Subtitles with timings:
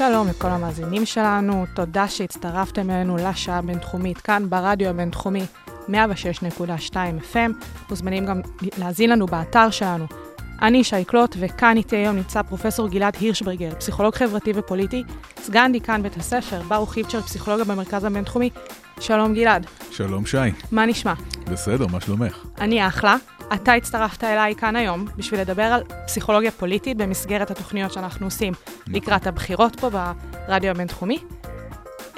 [0.00, 5.42] שלום לכל המאזינים שלנו, תודה שהצטרפתם אלינו לשעה הבינתחומית כאן ברדיו הבינתחומי
[5.88, 6.94] 106.2
[7.32, 7.50] FM.
[7.90, 8.40] מוזמנים גם
[8.78, 10.04] להאזין לנו באתר שלנו.
[10.62, 15.02] אני שי קלוט, וכאן איתי היום נמצא פרופסור גלעד הירשברגר, פסיכולוג חברתי ופוליטי,
[15.36, 18.50] סגן דיקן בית הספר, ברוך היפצ'ר, פסיכולוגיה במרכז הבינתחומי.
[19.00, 20.36] שלום גלעד, שלום שי,
[20.72, 21.14] מה נשמע?
[21.50, 22.44] בסדר, מה שלומך?
[22.60, 23.16] אני אחלה.
[23.54, 28.52] אתה הצטרפת אליי כאן היום בשביל לדבר על פסיכולוגיה פוליטית במסגרת התוכניות שאנחנו עושים
[28.86, 31.18] לקראת הבחירות פה ברדיו הבינתחומי.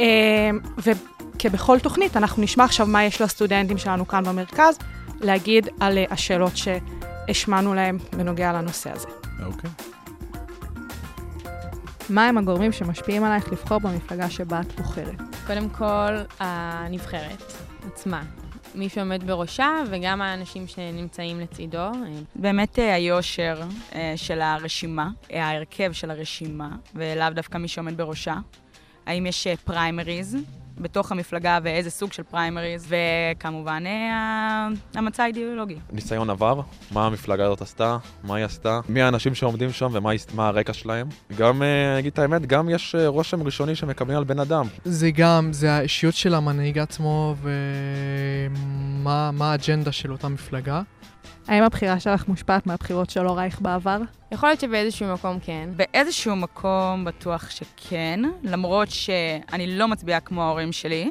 [0.00, 4.78] אה, וכבכל תוכנית, אנחנו נשמע עכשיו מה יש לסטודנטים שלנו כאן במרכז
[5.20, 6.56] להגיד על אה, השאלות
[7.26, 9.08] שהשמענו להם בנוגע לנושא הזה.
[9.44, 9.70] אוקיי.
[12.10, 15.20] מה הם הגורמים שמשפיעים עלייך לבחור במפלגה שבה את בוחרת?
[15.46, 17.52] קודם כל, הנבחרת
[17.86, 18.22] עצמה.
[18.74, 21.90] מי שעומד בראשה וגם האנשים שנמצאים לצידו.
[22.36, 23.62] באמת אה, היושר
[23.94, 28.34] אה, של הרשימה, אה, ההרכב של הרשימה, ולאו דווקא מי שעומד בראשה.
[29.06, 30.36] האם יש פריימריז
[30.78, 33.84] בתוך המפלגה ואיזה סוג של פריימריז, וכמובן
[34.94, 35.76] המצע האידיאולוגי.
[35.92, 40.48] ניסיון עבר, מה המפלגה הזאת עשתה, מה היא עשתה, מי האנשים שעומדים שם ומה מה
[40.48, 41.08] הרקע שלהם.
[41.36, 41.62] גם,
[41.98, 44.66] אגיד את האמת, גם יש רושם ראשוני שמקבלים על בן אדם.
[44.84, 47.34] זה גם, זה האישיות של המנהיג עצמו
[48.52, 50.82] ומה האג'נדה של אותה מפלגה.
[51.48, 53.98] האם הבחירה שלך מושפעת מהבחירות של הורייך בעבר?
[54.32, 55.70] יכול להיות שבאיזשהו מקום כן.
[55.76, 61.10] באיזשהו מקום בטוח שכן, למרות שאני לא מצביעה כמו ההורים שלי.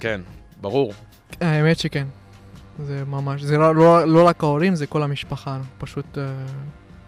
[0.00, 0.20] כן,
[0.60, 0.92] ברור.
[1.40, 2.06] האמת שכן.
[2.78, 5.60] זה ממש, זה לא, לא, לא רק ההורים, זה כל המשפחה.
[5.78, 6.18] פשוט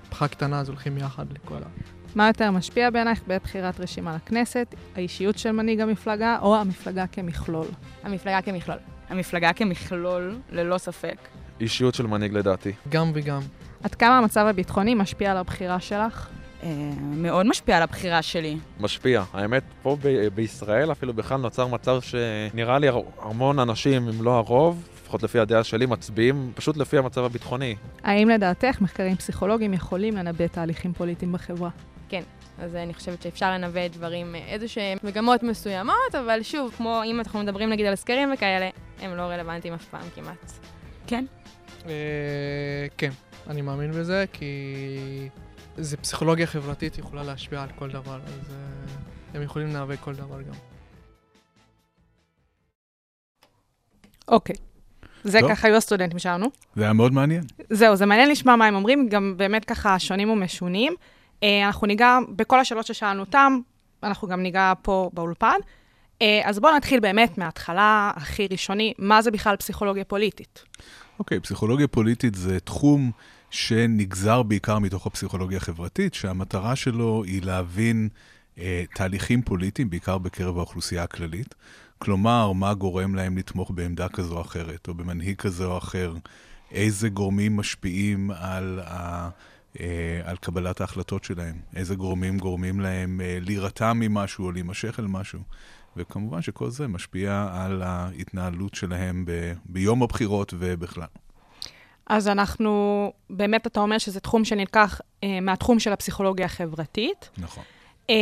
[0.03, 1.67] משפחה קטנה, אז הולכים יחד לכל ה...
[2.15, 7.67] מה יותר משפיע בעינייך בבחירת רשימה לכנסת, האישיות של מנהיג המפלגה או המפלגה כמכלול?
[8.03, 8.79] המפלגה כמכלול.
[9.09, 11.17] המפלגה כמכלול, ללא ספק.
[11.61, 12.73] אישיות של מנהיג לדעתי.
[12.89, 13.41] גם וגם.
[13.83, 16.29] עד כמה המצב הביטחוני משפיע על הבחירה שלך?
[16.63, 16.69] אה,
[17.01, 18.57] מאוד משפיע על הבחירה שלי.
[18.81, 19.23] משפיע.
[19.33, 22.89] האמת, פה ב- בישראל אפילו בכלל נוצר מצב שנראה לי
[23.23, 27.77] המון אנשים, אם לא הרוב, לפחות לפי הדעה שלי, מצביעים פשוט לפי המצב הביטחוני.
[28.05, 31.71] האם לדעתך מחקרים פסיכולוגיים יכולים לנבא תהליכים פוליטיים בחברה?
[32.09, 32.23] כן.
[32.59, 37.41] אז אני חושבת שאפשר לנבא דברים, איזה שהם מגמות מסוימות, אבל שוב, כמו אם אנחנו
[37.43, 38.69] מדברים נגיד על סקרים וכאלה,
[39.03, 40.53] הם לא רלוונטיים אף פעם כמעט.
[41.07, 41.25] כן?
[41.87, 41.93] אה,
[42.99, 43.11] כן,
[43.49, 45.29] אני מאמין בזה, כי
[45.77, 48.95] זה פסיכולוגיה חברתית יכולה להשפיע על כל דבר, אז אה,
[49.35, 50.55] הם יכולים להיאבק כל דבר גם.
[54.29, 54.57] אוקיי.
[55.25, 55.51] זה טוב.
[55.51, 56.47] ככה היו הסטודנטים שלנו.
[56.77, 57.45] זה היה מאוד מעניין.
[57.71, 60.95] זהו, זה מעניין לשמוע מה הם אומרים, גם באמת ככה שונים ומשונים.
[61.43, 63.61] אה, אנחנו ניגע בכל השאלות ששאלנו אותם,
[64.03, 65.57] אנחנו גם ניגע פה באולפן.
[66.45, 70.65] אז בואו נתחיל באמת מההתחלה הכי ראשוני, מה זה בכלל פסיכולוגיה פוליטית?
[71.19, 73.11] אוקיי, okay, פסיכולוגיה פוליטית זה תחום
[73.57, 78.09] שנגזר בעיקר מתוך הפסיכולוגיה החברתית, שהמטרה שלו היא להבין
[78.59, 81.55] אה, תהליכים פוליטיים, בעיקר בקרב האוכלוסייה הכללית.
[81.99, 86.15] כלומר, מה גורם להם לתמוך בעמדה כזו או אחרת, או במנהיג כזה או אחר,
[86.71, 89.29] איזה גורמים משפיעים על, ה,
[89.81, 95.07] אה, על קבלת ההחלטות שלהם, איזה גורמים גורמים להם אה, להירתע ממשהו או להימשך אל
[95.07, 95.41] משהו.
[95.97, 101.07] וכמובן שכל זה משפיע על ההתנהלות שלהם ב, ביום הבחירות ובכלל.
[102.07, 107.31] אז אנחנו, באמת אתה אומר שזה תחום שנלקח אה, מהתחום של הפסיכולוגיה החברתית.
[107.39, 107.65] נכון.
[108.11, 108.15] אה,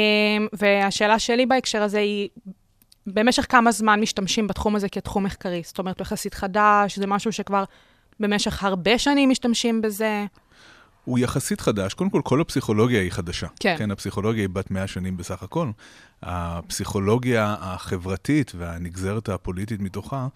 [0.53, 2.29] והשאלה שלי בהקשר הזה היא,
[3.07, 5.63] במשך כמה זמן משתמשים בתחום הזה כתחום מחקרי?
[5.65, 7.65] זאת אומרת, הוא יחסית חדש, זה משהו שכבר
[8.21, 10.25] במשך הרבה שנים משתמשים בזה?
[11.05, 11.95] הוא יחסית חדש.
[11.95, 13.47] קודם כל, כל הפסיכולוגיה היא חדשה.
[13.61, 13.75] כן.
[13.79, 15.71] כן, הפסיכולוגיה היא בת 100 שנים בסך הכל.
[16.23, 20.27] הפסיכולוגיה החברתית והנגזרת הפוליטית מתוכה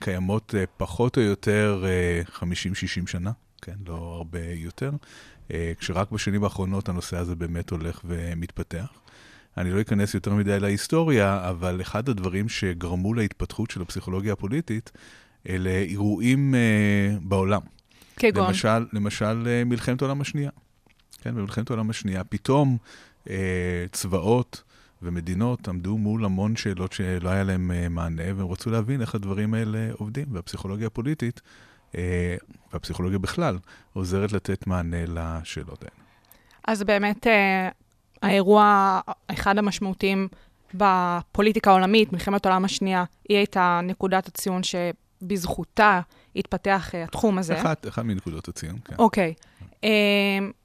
[0.00, 2.42] קיימות אה, פחות או יותר אה, 50-60
[3.06, 3.30] שנה,
[3.62, 4.90] כן, לא הרבה יותר,
[5.52, 8.86] אה, כשרק בשנים האחרונות הנושא הזה באמת הולך ומתפתח.
[9.56, 14.90] אני לא אכנס יותר מדי להיסטוריה, אבל אחד הדברים שגרמו להתפתחות של הפסיכולוגיה הפוליטית,
[15.48, 17.60] אלה אירועים אה, בעולם.
[18.16, 18.46] כגון?
[18.46, 20.50] למשל, למשל אה, מלחמת העולם השנייה.
[21.22, 22.76] כן, במלחמת העולם השנייה, פתאום
[23.30, 24.62] אה, צבאות
[25.02, 29.54] ומדינות עמדו מול המון שאלות שלא היה להם אה, מענה, והם רצו להבין איך הדברים
[29.54, 30.26] האלה עובדים.
[30.30, 31.40] והפסיכולוגיה הפוליטית,
[31.94, 32.36] אה,
[32.72, 33.58] והפסיכולוגיה בכלל,
[33.92, 36.04] עוזרת לתת מענה לשאלות האלה.
[36.66, 37.68] אז באמת, אה,
[38.22, 40.28] האירוע, אחד המשמעותיים
[40.74, 46.00] בפוליטיקה העולמית, מלחמת העולם השנייה, היא הייתה נקודת הציון שבזכותה
[46.36, 47.60] התפתח התחום הזה.
[47.60, 48.94] אחת, אחת מנקודות הציון, כן.
[48.98, 49.34] אוקיי.
[49.84, 49.90] אה,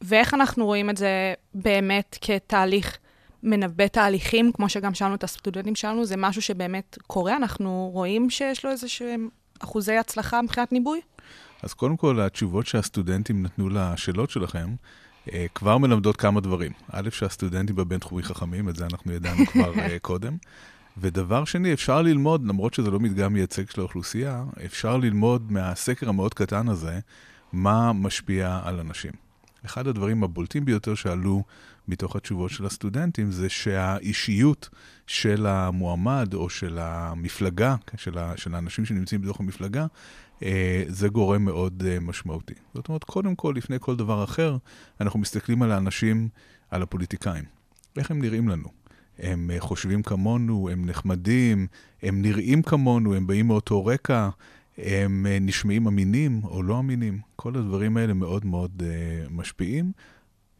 [0.01, 2.97] ואיך אנחנו רואים את זה באמת כתהליך
[3.43, 7.35] מנבא תהליכים, כמו שגם שאלנו את הסטודנטים שלנו, זה משהו שבאמת קורה?
[7.35, 9.29] אנחנו רואים שיש לו איזה שהם
[9.59, 11.01] אחוזי הצלחה מבחינת ניבוי?
[11.63, 14.75] אז קודם כל, התשובות שהסטודנטים נתנו לשאלות שלכם,
[15.33, 16.71] אה, כבר מלמדות כמה דברים.
[16.91, 20.37] א', שהסטודנטים בבינתחומי חכמים, את זה אנחנו ידענו כבר אה, קודם.
[20.97, 26.33] ודבר שני, אפשר ללמוד, למרות שזה לא מדגם מייצג של האוכלוסייה, אפשר ללמוד מהסקר המאוד
[26.33, 26.99] קטן הזה,
[27.53, 29.11] מה משפיע על אנשים.
[29.65, 31.43] אחד הדברים הבולטים ביותר שעלו
[31.87, 34.69] מתוך התשובות של הסטודנטים זה שהאישיות
[35.07, 39.85] של המועמד או של המפלגה, של, ה, של האנשים שנמצאים בתוך המפלגה,
[40.43, 42.53] אה, זה גורם מאוד אה, משמעותי.
[42.73, 44.57] זאת אומרת, קודם כל, לפני כל דבר אחר,
[45.01, 46.29] אנחנו מסתכלים על האנשים,
[46.69, 47.43] על הפוליטיקאים.
[47.97, 48.69] איך הם נראים לנו?
[49.19, 51.67] הם אה, חושבים כמונו, הם נחמדים,
[52.03, 54.29] הם נראים כמונו, הם באים מאותו רקע,
[54.77, 57.19] הם נשמעים אמינים או לא אמינים.
[57.35, 58.83] כל הדברים האלה מאוד מאוד
[59.31, 59.91] משפיעים.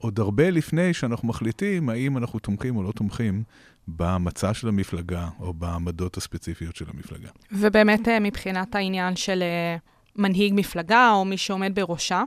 [0.04, 3.44] עוד הרבה לפני שאנחנו מחליטים האם אנחנו תומכים או לא תומכים
[3.88, 7.30] במצע של המפלגה או בעמדות הספציפיות של המפלגה.
[7.52, 9.78] ובאמת אה, מבחינת העניין של אה,
[10.16, 12.24] מנהיג מפלגה או מי שעומד בראשה,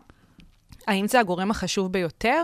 [0.86, 2.42] האם זה הגורם החשוב ביותר?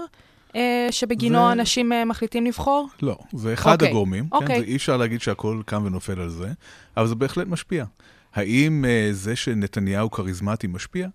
[0.57, 1.53] אה, שבגינו זה...
[1.53, 2.89] אנשים מחליטים לבחור?
[3.03, 3.73] לא, זה אחד okay.
[3.73, 4.25] אוקיי, הגורמים.
[4.25, 4.29] Okay.
[4.31, 4.37] כן?
[4.37, 4.61] אוקיי.
[4.61, 6.53] זה אי אפשר להגיד שהכל קם ונופל על זה,
[6.97, 7.85] אבל זה בהחלט משפיע.
[8.35, 11.09] האם uh, זה שנתניהו כריזמטי משפיע?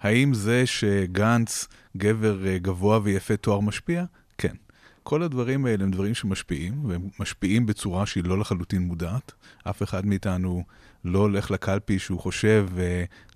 [0.00, 4.04] האם זה שגנץ, גבר uh, גבוה ויפה תואר משפיע?
[4.38, 4.54] כן.
[5.02, 9.32] כל הדברים האלה הם דברים שמשפיעים, והם משפיעים בצורה שהיא לא לחלוטין מודעת.
[9.64, 10.62] אף אחד מאיתנו
[11.04, 12.68] לא הולך לקלפי שהוא חושב,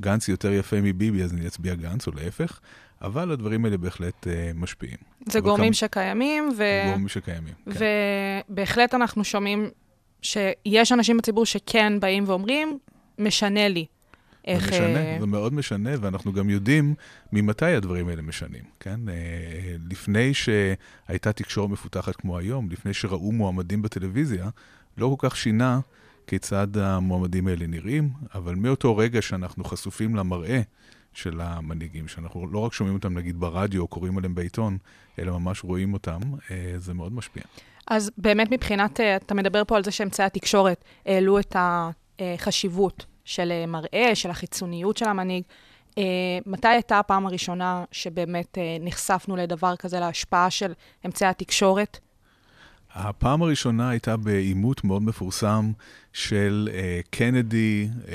[0.02, 2.60] גנץ יותר יפה מביבי, אז אני אצביע גנץ, או להפך.
[3.02, 4.96] אבל הדברים האלה בהחלט uh, משפיעים.
[5.28, 5.72] זה גורמים כמה...
[5.74, 6.64] שקיימים, ו...
[6.86, 7.84] גורמים שקיימים, כן.
[8.48, 9.70] ובהחלט אנחנו שומעים
[10.22, 12.78] שיש אנשים בציבור שכן באים ואומרים,
[13.18, 13.86] משנה לי.
[14.44, 14.64] איך...
[14.64, 16.94] זה משנה, אה, זה מאוד משנה, ואנחנו גם יודעים
[17.32, 19.08] ממתי הדברים האלה משנים, כן?
[19.08, 19.14] אה,
[19.90, 24.48] לפני שהייתה תקשורת מפותחת כמו היום, לפני שראו מועמדים בטלוויזיה,
[24.98, 25.80] לא כל כך שינה
[26.26, 30.60] כיצד המועמדים האלה נראים, אבל מאותו רגע שאנחנו חשופים למראה
[31.12, 34.78] של המנהיגים, שאנחנו לא רק שומעים אותם נגיד ברדיו או קוראים עליהם בעיתון,
[35.18, 37.42] אלא ממש רואים אותם, אה, זה מאוד משפיע.
[37.86, 41.56] אז באמת מבחינת, אתה מדבר פה על זה שאמצעי התקשורת העלו את
[42.18, 45.42] החשיבות של אה, מראה, של החיצוניות של המנהיג.
[45.90, 45.94] Uh,
[46.46, 50.72] מתי הייתה הפעם הראשונה שבאמת uh, נחשפנו לדבר כזה, להשפעה של
[51.06, 51.98] אמצעי התקשורת?
[52.94, 55.72] הפעם הראשונה הייתה בעימות מאוד מפורסם
[56.12, 58.08] של uh, קנדי, uh,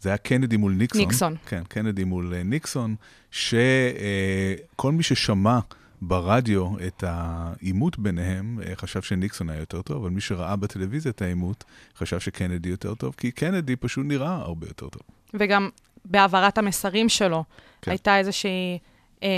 [0.00, 1.00] זה היה קנדי מול ניקסון.
[1.00, 1.36] ניקסון.
[1.46, 2.94] כן, קנדי מול uh, ניקסון,
[3.30, 5.58] שכל uh, מי ששמע
[6.02, 11.22] ברדיו את העימות ביניהם, אה, חשב שניקסון היה יותר טוב, אבל מי שראה בטלוויזיה את
[11.22, 11.64] העימות,
[11.96, 15.02] חשב שקנדי יותר טוב, כי קנדי פשוט נראה הרבה יותר טוב.
[15.34, 15.68] וגם
[16.04, 17.44] בהעברת המסרים שלו,
[17.82, 17.90] כן.
[17.90, 18.78] הייתה איזושהי
[19.22, 19.28] אה,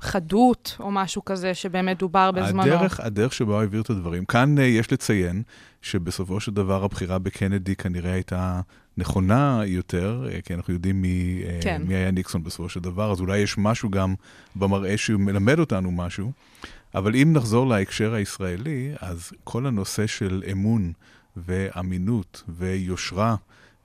[0.00, 2.62] חדות או משהו כזה שבאמת דובר בזמנו.
[2.62, 4.24] הדרך, הדרך שבה הוא העביר את הדברים.
[4.24, 5.42] כאן אה, יש לציין
[5.82, 8.60] שבסופו של דבר הבחירה בקנדי כנראה הייתה
[8.98, 11.82] נכונה יותר, אה, כי אנחנו יודעים מי, אה, כן.
[11.86, 14.14] מי היה ניקסון בסופו של דבר, אז אולי יש משהו גם
[14.56, 16.32] במראה שהוא מלמד אותנו משהו.
[16.94, 20.92] אבל אם נחזור להקשר הישראלי, אז כל הנושא של אמון
[21.36, 23.36] ואמינות ויושרה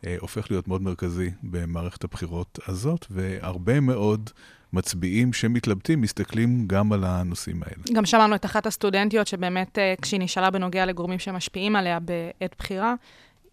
[0.05, 4.29] אה, הופך להיות מאוד מרכזי במערכת הבחירות הזאת, והרבה מאוד
[4.73, 7.83] מצביעים שמתלבטים מסתכלים גם על הנושאים האלה.
[7.93, 12.93] גם שמענו את אחת הסטודנטיות שבאמת, כשהיא נשאלה בנוגע לגורמים שמשפיעים עליה בעת בחירה,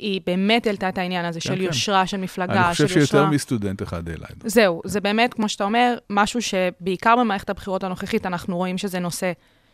[0.01, 1.63] היא באמת העלתה את העניין הזה כן, של כן.
[1.63, 2.69] יושרה של מפלגה, של יושרה.
[2.71, 3.31] אני חושב שיותר.
[3.31, 4.49] מסטודנט אחד העלה את זה.
[4.49, 9.33] זהו, זה באמת, כמו שאתה אומר, משהו שבעיקר במערכת הבחירות הנוכחית אנחנו רואים שזה נושא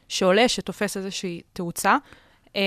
[0.09, 1.97] שעולה, שתופס איזושהי תאוצה.
[2.56, 2.61] אה,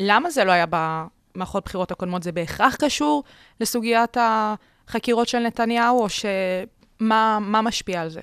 [0.00, 2.22] למה זה לא היה במערכות בחירות הקודמות?
[2.22, 3.24] זה בהכרח קשור
[3.60, 8.20] לסוגיית החקירות של נתניהו, או שמה משפיע על זה?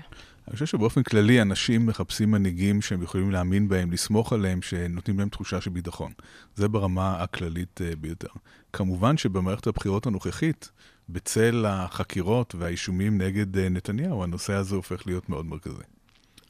[0.48, 5.30] אני חושב שבאופן כללי אנשים מחפשים מנהיגים שהם יכולים להאמין בהם, לסמוך עליהם, שנותנים להם
[5.30, 6.12] תחושה של ביטחון.
[6.56, 8.28] זה ברמה הכללית uh, ביותר.
[8.74, 10.72] כמובן שבמערכת הבחירות הנוכחית,
[11.10, 15.84] בצל החקירות והאישומים נגד uh, נתניהו, הנושא הזה הופך להיות מאוד מרכזי.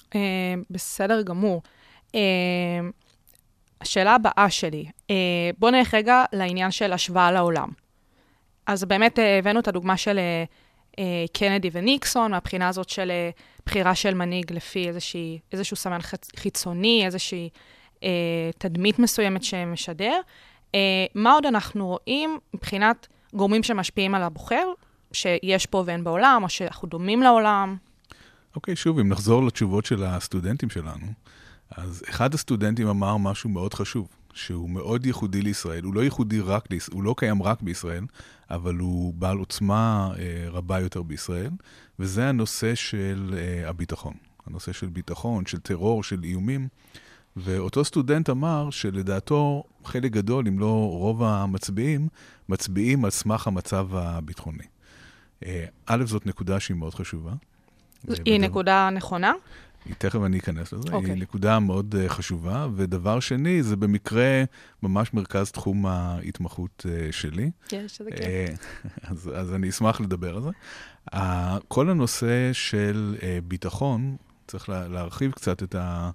[0.09, 0.15] Uh,
[0.69, 1.61] בסדר גמור.
[2.07, 2.13] Uh,
[3.81, 4.85] השאלה הבאה שלי,
[5.57, 7.69] בואו נלך רגע לעניין של השוואה לעולם.
[8.65, 10.19] אז באמת הבאנו את הדוגמה של...
[10.99, 13.29] אה, קנדי וניקסון, מהבחינה הזאת של אה,
[13.65, 15.99] בחירה של מנהיג לפי איזושהי, איזשהו סמן
[16.35, 17.49] חיצוני, איזושהי
[18.03, 18.09] אה,
[18.57, 20.19] תדמית מסוימת שמשדר.
[20.75, 20.79] אה,
[21.15, 24.65] מה עוד אנחנו רואים מבחינת גורמים שמשפיעים על הבוחר,
[25.11, 27.75] שיש פה ואין בעולם, או שאנחנו דומים לעולם?
[28.55, 31.07] אוקיי, שוב, אם נחזור לתשובות של הסטודנטים שלנו,
[31.71, 35.83] אז אחד הסטודנטים אמר משהו מאוד חשוב, שהוא מאוד ייחודי לישראל.
[35.83, 38.03] הוא לא ייחודי רק הוא לא קיים רק בישראל,
[38.49, 41.51] אבל הוא בעל עוצמה אה, רבה יותר בישראל,
[41.99, 44.13] וזה הנושא של אה, הביטחון.
[44.47, 46.67] הנושא של ביטחון, של טרור, של איומים.
[47.37, 52.07] ואותו סטודנט אמר שלדעתו חלק גדול, אם לא רוב המצביעים,
[52.49, 54.63] מצביעים על סמך המצב הביטחוני.
[55.45, 57.31] אה, א', זאת נקודה שהיא מאוד חשובה.
[58.25, 59.33] היא נקודה נכונה?
[59.97, 60.93] תכף אני אכנס לזה, okay.
[60.93, 61.11] אוקיי.
[61.11, 62.67] היא נקודה מאוד uh, חשובה.
[62.75, 64.43] ודבר שני, זה במקרה
[64.83, 67.51] ממש מרכז תחום ההתמחות uh, שלי.
[67.67, 68.53] כן, שזה Uh, כן.
[69.11, 70.49] אז, אז אני אשמח לדבר על זה.
[71.11, 71.17] Uh,
[71.67, 74.15] כל הנושא של uh, ביטחון,
[74.47, 76.11] צריך לה, להרחיב קצת את, ה,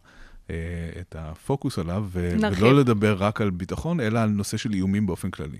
[1.00, 2.36] את הפוקוס עליו, ו-.
[2.56, 5.58] ולא לדבר רק על ביטחון, אלא על נושא של איומים באופן כללי.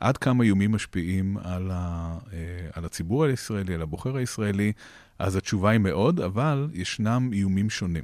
[0.00, 2.30] עד כמה איומים משפיעים על, ה, uh,
[2.72, 4.72] על הציבור הישראלי, על הבוחר הישראלי,
[5.18, 8.02] אז התשובה היא מאוד, אבל ישנם איומים שונים.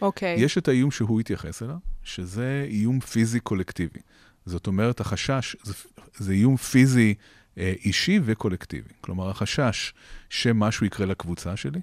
[0.00, 0.36] אוקיי.
[0.38, 4.00] יש את האיום שהוא התייחס אליו, שזה איום פיזי קולקטיבי.
[4.46, 5.74] זאת אומרת, החשש, זה,
[6.16, 7.14] זה איום פיזי
[7.58, 8.90] אה, אישי וקולקטיבי.
[9.00, 9.92] כלומר, החשש
[10.30, 11.80] שמשהו יקרה לקבוצה שלי,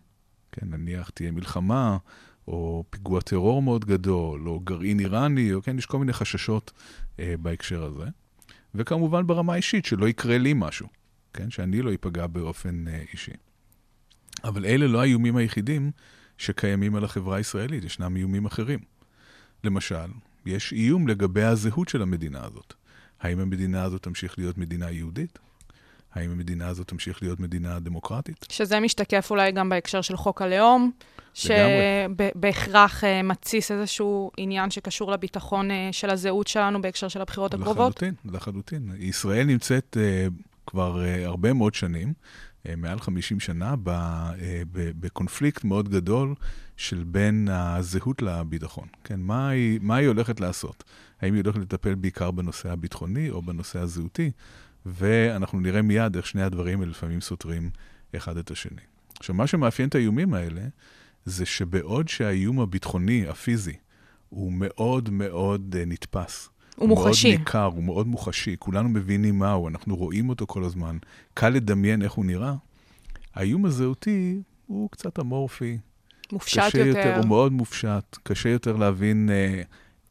[0.52, 1.98] כן, נניח תהיה מלחמה,
[2.48, 6.72] או פיגוע טרור מאוד גדול, או גרעין איראני, או כן, יש כל מיני חששות
[7.20, 8.06] אה, בהקשר הזה.
[8.76, 10.88] וכמובן ברמה האישית, שלא יקרה לי משהו,
[11.34, 13.32] כן, שאני לא אפגע באופן אה, אישי.
[14.44, 15.92] אבל אלה לא האיומים היחידים
[16.38, 18.80] שקיימים על החברה הישראלית, ישנם איומים אחרים.
[19.64, 20.08] למשל,
[20.46, 22.74] יש איום לגבי הזהות של המדינה הזאת.
[23.20, 25.40] האם המדינה הזאת תמשיך להיות מדינה יהודית?
[26.16, 28.46] האם המדינה הזאת תמשיך להיות מדינה דמוקרטית?
[28.50, 30.92] שזה משתקף אולי גם בהקשר של חוק הלאום,
[31.34, 37.78] שבהכרח אה, מתסיס איזשהו עניין שקשור לביטחון אה, של הזהות שלנו בהקשר של הבחירות הקרובות.
[37.78, 38.92] לחלוטין, לחלוטין.
[39.00, 40.34] ישראל נמצאת uh,
[40.68, 44.34] כבר uh, הרבה מאוד שנים, uh, מעל 50 שנה, ב, uh,
[44.72, 46.36] ב, בקונפליקט מאוד גדול
[46.78, 48.88] של בין הזהות לביטחון.
[49.04, 50.84] כן, מה היא, מה היא הולכת לעשות?
[51.22, 54.32] האם היא הולכת לטפל בעיקר בנושא הביטחוני או בנושא הזהותי?
[54.86, 57.70] ואנחנו נראה מיד איך שני הדברים האלה לפעמים סותרים
[58.16, 58.82] אחד את השני.
[59.20, 60.62] עכשיו, מה שמאפיין את האיומים האלה,
[61.26, 63.74] זה שבעוד שהאיום הביטחוני, הפיזי,
[64.30, 66.50] הוא מאוד מאוד uh, נתפס.
[66.76, 67.30] הוא מוחשי.
[67.30, 70.98] מאוד ניכר, הוא מאוד מוחשי, כולנו מבינים מהו, אנחנו רואים אותו כל הזמן,
[71.34, 72.54] קל לדמיין איך הוא נראה.
[73.34, 75.78] האיום הזהותי הוא קצת אמורפי.
[76.32, 77.00] מופשט קשה יותר.
[77.00, 77.18] יותר.
[77.18, 79.62] הוא מאוד מופשט, קשה יותר להבין אה,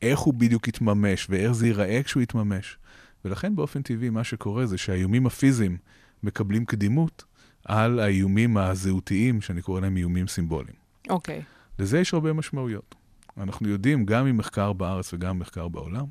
[0.02, 2.76] איך הוא בדיוק יתממש ואיך זה ייראה כשהוא יתממש.
[3.24, 5.76] ולכן באופן טבעי מה שקורה זה שהאיומים הפיזיים
[6.22, 7.24] מקבלים קדימות
[7.64, 10.76] על האיומים הזהותיים, שאני קורא להם איומים סימבוליים.
[11.08, 11.42] אוקיי.
[11.78, 12.94] לזה יש הרבה משמעויות.
[13.38, 16.04] אנחנו יודעים, גם ממחקר בארץ וגם ממחקר בעולם,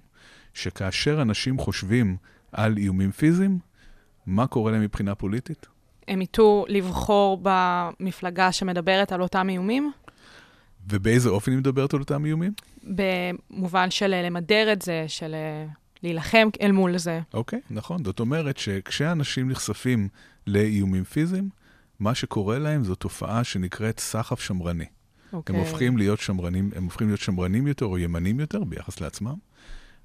[0.53, 2.17] שכאשר אנשים חושבים
[2.51, 3.59] על איומים פיזיים,
[4.25, 5.65] מה קורה להם מבחינה פוליטית?
[6.07, 9.91] הם יטו לבחור במפלגה שמדברת על אותם איומים,
[10.89, 12.53] ובאיזה אופן היא מדברת על אותם איומים?
[12.83, 15.65] במובן של למדר את זה, של אה,
[16.03, 17.21] להילחם אל מול זה.
[17.33, 18.03] אוקיי, נכון.
[18.03, 20.07] זאת אומרת שכשאנשים נחשפים
[20.47, 21.49] לאיומים פיזיים,
[21.99, 24.85] מה שקורה להם זו תופעה שנקראת סחף שמרני.
[25.33, 25.55] אוקיי.
[25.55, 29.35] הם הופכים להיות שמרנים, הם הופכים להיות שמרנים יותר או ימנים יותר ביחס לעצמם.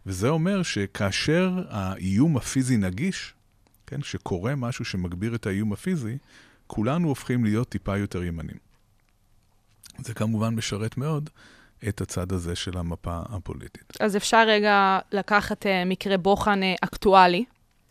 [0.06, 3.34] וזה אומר שכאשר האיום הפיזי נגיש,
[3.86, 6.18] כן, שקורה משהו שמגביר את האיום הפיזי,
[6.66, 8.56] כולנו הופכים להיות טיפה יותר ימנים.
[9.98, 11.30] זה כמובן משרת מאוד
[11.88, 13.92] את הצד הזה של המפה הפוליטית.
[14.00, 17.44] אז אפשר רגע לקחת אה, מקרה בוחן אה, אקטואלי.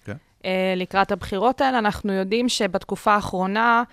[0.05, 0.15] כן.
[0.45, 3.83] אה, לקראת הבחירות האלה, אנחנו יודעים שבתקופה האחרונה,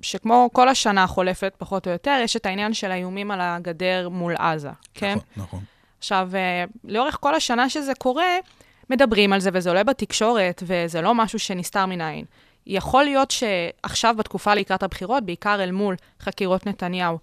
[0.00, 4.34] שכמו כל השנה החולפת, פחות או יותר, יש את העניין של האיומים על הגדר מול
[4.36, 5.14] עזה, כן?
[5.36, 5.60] נכון, נכון.
[5.98, 6.30] עכשיו,
[6.84, 8.36] לאורך כל השנה שזה קורה,
[8.90, 12.24] מדברים על זה, וזה עולה בתקשורת, וזה לא משהו שנסתר מן העין.
[12.66, 17.18] יכול להיות שעכשיו, בתקופה לקראת הבחירות, בעיקר אל מול חקירות נתניהו,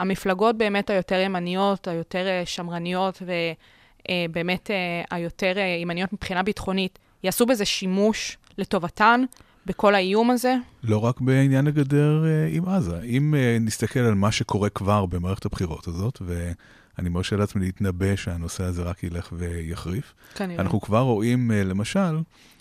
[0.00, 7.46] המפלגות באמת היותר ימניות, היותר אה, שמרניות, ובאמת אה, היותר אה, ימניות מבחינה ביטחונית, יעשו
[7.46, 9.24] בזה שימוש לטובתן
[9.66, 10.54] בכל האיום הזה?
[10.82, 13.00] לא רק בעניין הגדר עם עזה.
[13.02, 18.82] אם נסתכל על מה שקורה כבר במערכת הבחירות הזאת, ואני מרשה לעצמי להתנבא שהנושא הזה
[18.82, 20.62] רק ילך ויחריף, כנראה.
[20.62, 22.18] אנחנו כבר רואים, למשל,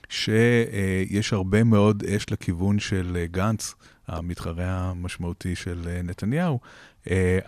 [0.10, 3.76] שיש הרבה מאוד אש לכיוון של גנץ,
[4.08, 6.60] המתחרה המשמעותי של נתניהו,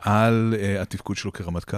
[0.01, 1.77] על אה, התפקוד שלו כרמטכ"ל,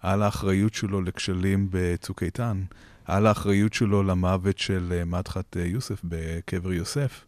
[0.00, 2.62] על האחריות שלו לכשלים בצוק איתן,
[3.04, 7.24] על האחריות שלו למוות של אה, מדחת אה, יוסף בקבר יוסף.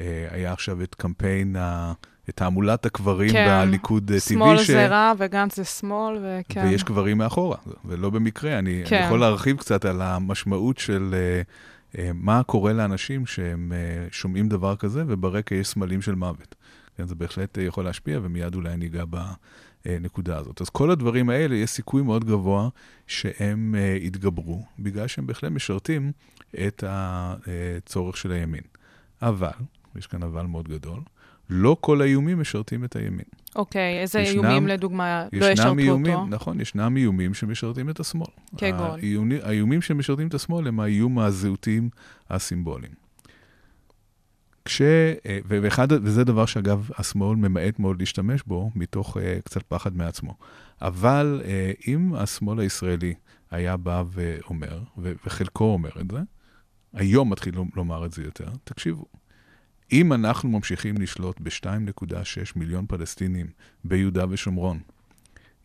[0.00, 1.92] אה, היה עכשיו את קמפיין, ה-
[2.28, 3.64] את תעמולת הקברים כן.
[3.66, 6.64] בליכוד אה, שמאל טבעי, זה רע וגנץ זה שמאל, וכן.
[6.66, 8.58] ויש קברים מאחורה, ולא במקרה.
[8.58, 8.96] אני, כן.
[8.96, 14.48] אני יכול להרחיב קצת על המשמעות של uh, uh, מה קורה לאנשים שהם uh, שומעים
[14.48, 16.54] דבר כזה, וברקע יש סמלים של מוות.
[16.98, 19.16] כן, זה בהחלט uh, יכול להשפיע, ומיד אולי ניגע ב,
[19.84, 20.60] הנקודה הזאת.
[20.60, 22.68] אז כל הדברים האלה, יש סיכוי מאוד גבוה
[23.06, 26.12] שהם אה, יתגברו, בגלל שהם בהחלט משרתים
[26.66, 28.60] את הצורך של הימין.
[29.22, 29.50] אבל,
[29.96, 31.00] יש כאן אבל מאוד גדול,
[31.50, 33.24] לא כל האיומים משרתים את הימין.
[33.56, 36.26] אוקיי, איזה ישנם- איומים לדוגמה לא ישרתו איומים, אותו?
[36.26, 38.26] נכון, ישנם איומים שמשרתים את השמאל.
[38.56, 38.90] כגון?
[39.00, 41.90] האיומי- האיומים שמשרתים את השמאל הם האיום הזהותיים
[42.30, 42.92] הסימבוליים.
[44.68, 44.80] כש...
[45.26, 50.34] אה, ואחד, וזה דבר שאגב, השמאל ממעט מאוד להשתמש בו, מתוך uh, קצת פחד מעצמו.
[50.82, 53.14] אבל uh, אם השמאל הישראלי
[53.50, 56.18] היה בא ואומר, ו- וחלקו אומר את זה,
[56.92, 59.04] היום מתחיל לומר את זה יותר, תקשיבו,
[59.92, 63.46] אם אנחנו ממשיכים לשלוט ב-2.6 מיליון פלסטינים
[63.84, 64.80] ביהודה ושומרון,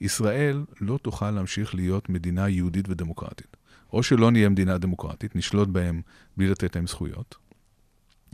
[0.02, 3.58] ישראל לא תוכל להמשיך להיות מדינה יהודית ודמוקרטית.
[3.94, 6.02] או שלא נהיה מדינה דמוקרטית, נשלוט בהם
[6.38, 7.36] בלי לתת להם זכויות,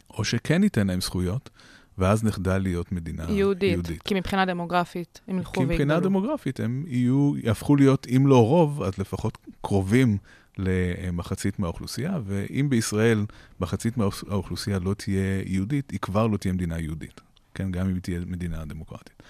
[0.10, 1.50] או שכן ניתן להם זכויות,
[1.98, 3.72] ואז נחדל להיות מדינה יהודית.
[3.72, 4.02] יהודית.
[4.02, 5.74] כי מבחינה דמוגרפית, הם ילכו כי ויגדלו.
[5.74, 10.18] מבחינה דמוגרפית הם יהיו, יהפכו להיות, אם לא רוב, אז לפחות קרובים
[10.58, 13.26] למחצית מהאוכלוסייה, ואם בישראל
[13.60, 17.22] מחצית מהאוכלוסייה לא תהיה יהודית, היא כבר לא תהיה מדינה יהודית.
[17.54, 19.24] כן, גם אם היא תהיה מדינה דמוקרטית.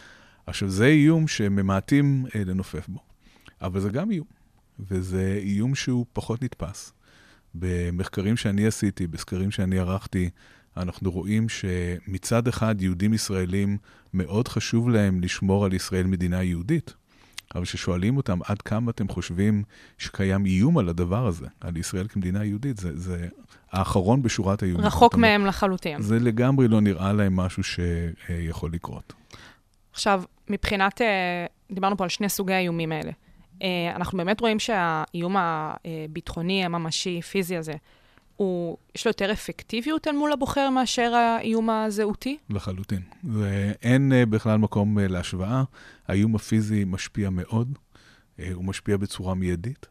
[0.45, 2.99] עכשיו, זה איום שממעטים אה, לנופף בו,
[3.61, 4.27] אבל זה גם איום,
[4.79, 6.93] וזה איום שהוא פחות נתפס.
[7.55, 10.29] במחקרים שאני עשיתי, בסקרים שאני ערכתי,
[10.81, 13.77] אנחנו רואים שמצד אחד יהודים ישראלים
[14.13, 16.93] מאוד חשוב להם לשמור על ישראל מדינה יהודית,
[17.55, 19.63] אבל כששואלים אותם עד כמה אתם חושבים
[19.97, 23.27] שקיים איום על הדבר הזה, על ישראל כמדינה יהודית, זה, זה
[23.71, 24.85] האחרון בשורת האיומים.
[24.85, 26.01] רחוק אומרת, מהם לחלוטין.
[26.01, 29.13] זה לגמרי לא נראה להם משהו שיכול לקרות.
[29.91, 33.11] עכשיו, מבחינת, אה, דיברנו פה על שני סוגי האיומים האלה.
[33.61, 37.73] אה, אנחנו באמת רואים שהאיום הביטחוני, הממשי, פיזי הזה,
[38.39, 42.37] הוא, יש לו יותר אפקטיביות אל מול הבוחר מאשר האיום הזהותי?
[42.49, 43.01] לחלוטין.
[43.23, 45.63] ואין אה, בכלל מקום אה, להשוואה.
[46.07, 47.77] האיום הפיזי משפיע מאוד,
[48.39, 49.85] אה, הוא משפיע בצורה מיידית,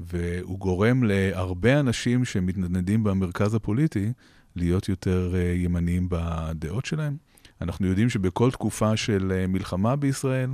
[0.00, 4.12] והוא גורם להרבה אנשים שמתנדנדים במרכז הפוליטי
[4.56, 7.16] להיות יותר ימניים בדעות שלהם.
[7.60, 10.50] אנחנו יודעים שבכל תקופה של מלחמה בישראל,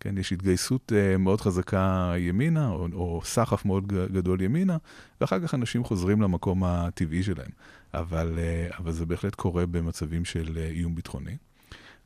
[0.00, 4.76] כן, יש התגייסות uh, מאוד חזקה ימינה, או, או סחף מאוד גדול ימינה,
[5.20, 7.50] ואחר כך אנשים חוזרים למקום הטבעי שלהם.
[7.94, 8.38] אבל,
[8.70, 11.36] uh, אבל זה בהחלט קורה במצבים של uh, איום ביטחוני.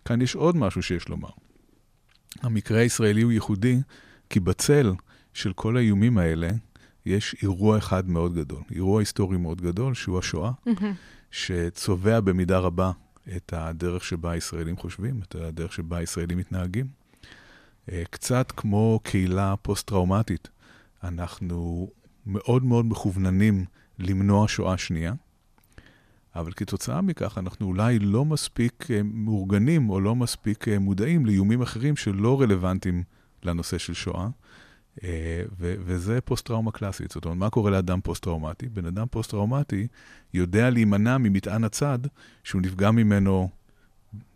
[0.05, 1.31] כאן יש עוד משהו שיש לומר.
[2.42, 3.81] המקרה הישראלי הוא ייחודי,
[4.31, 4.92] כי בצל
[5.35, 6.48] של כל האיומים האלה,
[7.07, 10.51] יש אירוע אחד מאוד גדול, אירוע היסטורי מאוד גדול, שהוא השואה,
[11.31, 12.92] שצובע במידה רבה
[13.37, 16.87] את הדרך שבה הישראלים חושבים, את הדרך שבה הישראלים מתנהגים.
[18.11, 20.48] קצת כמו קהילה פוסט-טראומטית,
[21.05, 21.88] אנחנו
[22.27, 23.64] מאוד מאוד מכווננים
[23.98, 25.12] למנוע שואה שנייה,
[26.35, 32.40] אבל כתוצאה מכך אנחנו אולי לא מספיק מאורגנים או לא מספיק מודעים לאיומים אחרים שלא
[32.40, 33.03] רלוונטיים
[33.42, 34.29] לנושא של שואה,
[35.03, 37.11] ו- וזה פוסט-טראומה קלאסית.
[37.11, 38.68] זאת אומרת, מה קורה לאדם פוסט-טראומטי?
[38.68, 39.87] בן אדם פוסט-טראומטי
[40.35, 41.98] יודע להימנע ממטען הצד
[42.44, 43.48] שהוא נפגע ממנו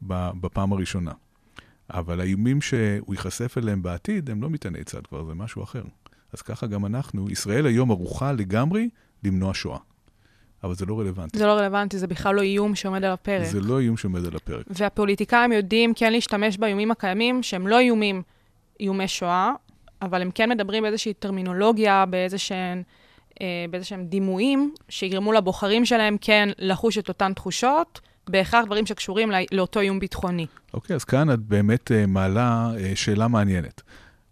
[0.03, 1.12] בפעם הראשונה.
[1.90, 5.83] אבל האיומים שהוא ייחשף אליהם בעתיד הם לא מטעני צד כבר, זה משהו אחר.
[6.33, 8.88] אז ככה גם אנחנו, ישראל היום ערוכה לגמרי
[9.25, 9.79] למנוע שואה.
[10.64, 11.38] אבל זה לא רלוונטי.
[11.38, 13.47] זה לא רלוונטי, זה בכלל לא איום שעומד על הפרק.
[13.47, 14.66] זה לא איום שעומד על הפרק.
[14.71, 18.23] והפוליטיקאים יודעים כן להשתמש באיומים הקיימים, שהם לא איומים,
[18.81, 19.53] איומי שואה,
[20.03, 22.83] אבל הם כן מדברים באיזושהי טרמינולוגיה, באיזשהם,
[23.40, 28.01] אה, באיזשהם דימויים, שיגרמו לבוחרים שלהם כן לחוש את אותן תחושות.
[28.29, 30.47] בהכרח דברים שקשורים לא, לאותו איום ביטחוני.
[30.75, 33.83] אוקיי, אז כאן את באמת uh, מעלה uh, שאלה מעניינת.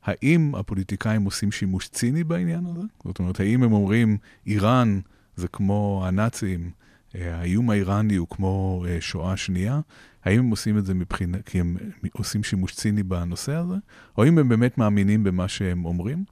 [0.04, 2.82] האם הפוליטיקאים עושים שימוש ציני בעניין הזה?
[3.04, 5.00] זאת אומרת, האם הם אומרים, איראן
[5.36, 9.80] זה כמו הנאצים, uh, האיום האיראני הוא כמו שואה שנייה?
[10.24, 11.76] האם הם עושים את זה מבחינה, כי הם
[12.12, 13.74] עושים שימוש ציני בנושא הזה?
[14.18, 16.24] או האם הם באמת מאמינים במה שהם אומרים?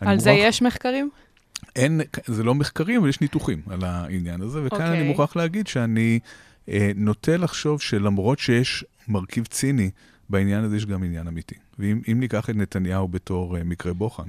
[0.00, 0.46] על זה מוכרח...
[0.48, 1.10] יש מחקרים?
[1.76, 4.90] אין, זה לא מחקרים, אבל יש ניתוחים על העניין הזה, וכאן okay.
[4.90, 6.18] אני מוכרח להגיד שאני...
[6.96, 9.90] נוטה לחשוב שלמרות שיש מרכיב ציני,
[10.28, 11.54] בעניין הזה יש גם עניין אמיתי.
[11.78, 14.28] ואם ניקח את נתניהו בתור uh, מקרה בוחן,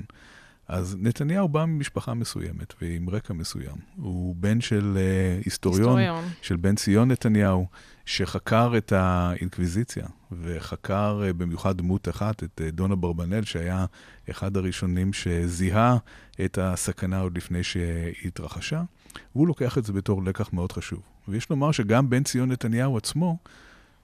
[0.67, 3.75] אז נתניהו בא ממשפחה מסוימת ועם רקע מסוים.
[3.95, 7.67] הוא בן של uh, היסטוריון, היסטוריון, של בן ציון נתניהו,
[8.05, 13.85] שחקר את האינקוויזיציה, וחקר uh, במיוחד דמות אחת, את uh, דונה ברבנל, שהיה
[14.29, 15.97] אחד הראשונים שזיהה
[16.45, 18.83] את הסכנה עוד לפני שהתרחשה.
[19.35, 21.01] והוא לוקח את זה בתור לקח מאוד חשוב.
[21.27, 23.37] ויש לומר שגם בן ציון נתניהו עצמו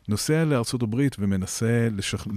[0.08, 2.28] נוסע לארצות הברית ומנסה לשכ...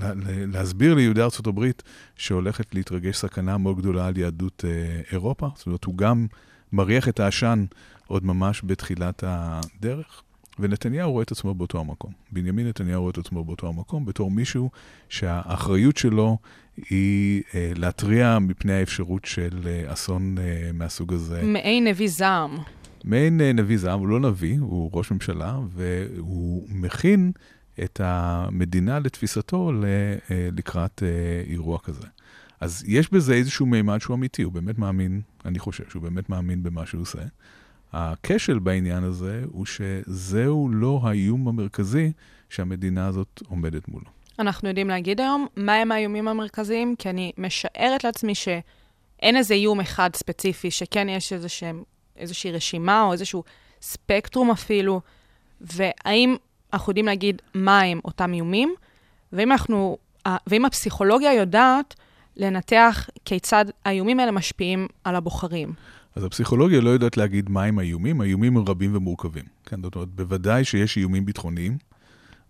[0.52, 1.82] להסביר ליהודי ארצות הברית
[2.16, 5.48] שהולכת להתרגש סכנה מאוד גדולה על יהדות אה, אירופה.
[5.54, 6.26] זאת אומרת, הוא גם
[6.72, 7.64] מריח את העשן
[8.06, 10.22] עוד ממש בתחילת הדרך.
[10.58, 12.12] ונתניהו רואה את עצמו באותו המקום.
[12.32, 14.70] בנימין נתניהו רואה את עצמו באותו המקום בתור מישהו
[15.08, 16.38] שהאחריות שלו
[16.90, 21.42] היא אה, להתריע מפני האפשרות של אה, אסון אה, מהסוג הזה.
[21.42, 22.58] מעין נביא זעם.
[23.06, 27.32] מעין אה, נביא זעם, הוא לא נביא, הוא ראש ממשלה, והוא מכין
[27.84, 32.06] את המדינה לתפיסתו אה, לקראת אה, אירוע כזה.
[32.60, 36.62] אז יש בזה איזשהו מימד שהוא אמיתי, הוא באמת מאמין, אני חושב שהוא באמת מאמין
[36.62, 37.18] במה שהוא עושה.
[37.92, 42.12] הכשל בעניין הזה הוא שזהו לא האיום המרכזי
[42.50, 44.06] שהמדינה הזאת עומדת מולו.
[44.38, 50.10] אנחנו יודעים להגיד היום מהם האיומים המרכזיים, כי אני משערת לעצמי שאין איזה איום אחד
[50.16, 51.82] ספציפי, שכן יש איזשהם,
[52.18, 53.44] איזושהי רשימה או איזשהו
[53.82, 55.00] ספקטרום אפילו,
[55.60, 56.36] והאם
[56.72, 58.74] אנחנו יודעים להגיד מהם אותם איומים,
[59.32, 59.98] ואם, אנחנו,
[60.46, 61.94] ואם הפסיכולוגיה יודעת
[62.36, 65.72] לנתח כיצד האיומים האלה משפיעים על הבוחרים.
[66.16, 69.44] אז הפסיכולוגיה לא יודעת להגיד מהם האיומים, האיומים הם רבים ומורכבים.
[69.66, 71.78] כן, זאת אומרת, בוודאי שיש איומים ביטחוניים,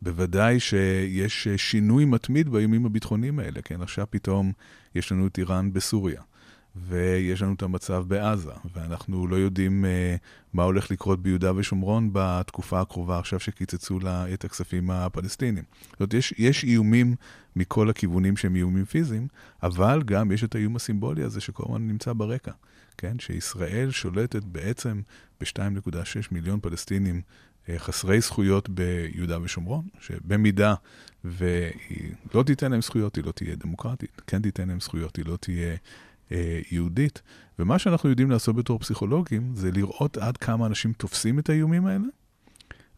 [0.02, 3.82] בוודאי שיש שינוי מתמיד באיומים הביטחוניים האלה, כן?
[3.82, 4.52] עכשיו פתאום
[4.94, 6.22] יש לנו את איראן בסוריה,
[6.88, 10.18] ויש לנו את המצב בעזה, ואנחנו לא יודעים uh,
[10.52, 15.64] מה הולך לקרות ביהודה ושומרון בתקופה הקרובה, עכשיו שקיצצו לה את הכספים הפלסטינים.
[15.90, 17.14] זאת אומרת, יש, יש איומים
[17.56, 19.28] מכל הכיוונים שהם איומים פיזיים,
[19.62, 22.52] אבל גם יש את האיום הסימבולי הזה שכל הזמן נמצא ברקע.
[22.98, 23.18] כן?
[23.18, 25.00] שישראל שולטת בעצם
[25.40, 25.96] ב-2.6
[26.30, 27.20] מיליון פלסטינים
[27.68, 30.74] אה, חסרי זכויות ביהודה ושומרון, שבמידה
[31.24, 35.36] והיא לא תיתן להם זכויות, היא לא תהיה דמוקרטית, כן תיתן להם זכויות, היא לא
[35.36, 35.76] תהיה
[36.70, 37.22] יהודית.
[37.58, 42.04] ומה שאנחנו יודעים לעשות בתור פסיכולוגים, זה לראות עד כמה אנשים תופסים את האיומים האלה,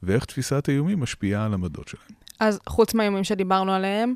[0.03, 2.19] ואיך תפיסת האיומים משפיעה על עמדות שלהם.
[2.41, 4.15] אז חוץ מהאיומים שדיברנו עליהם,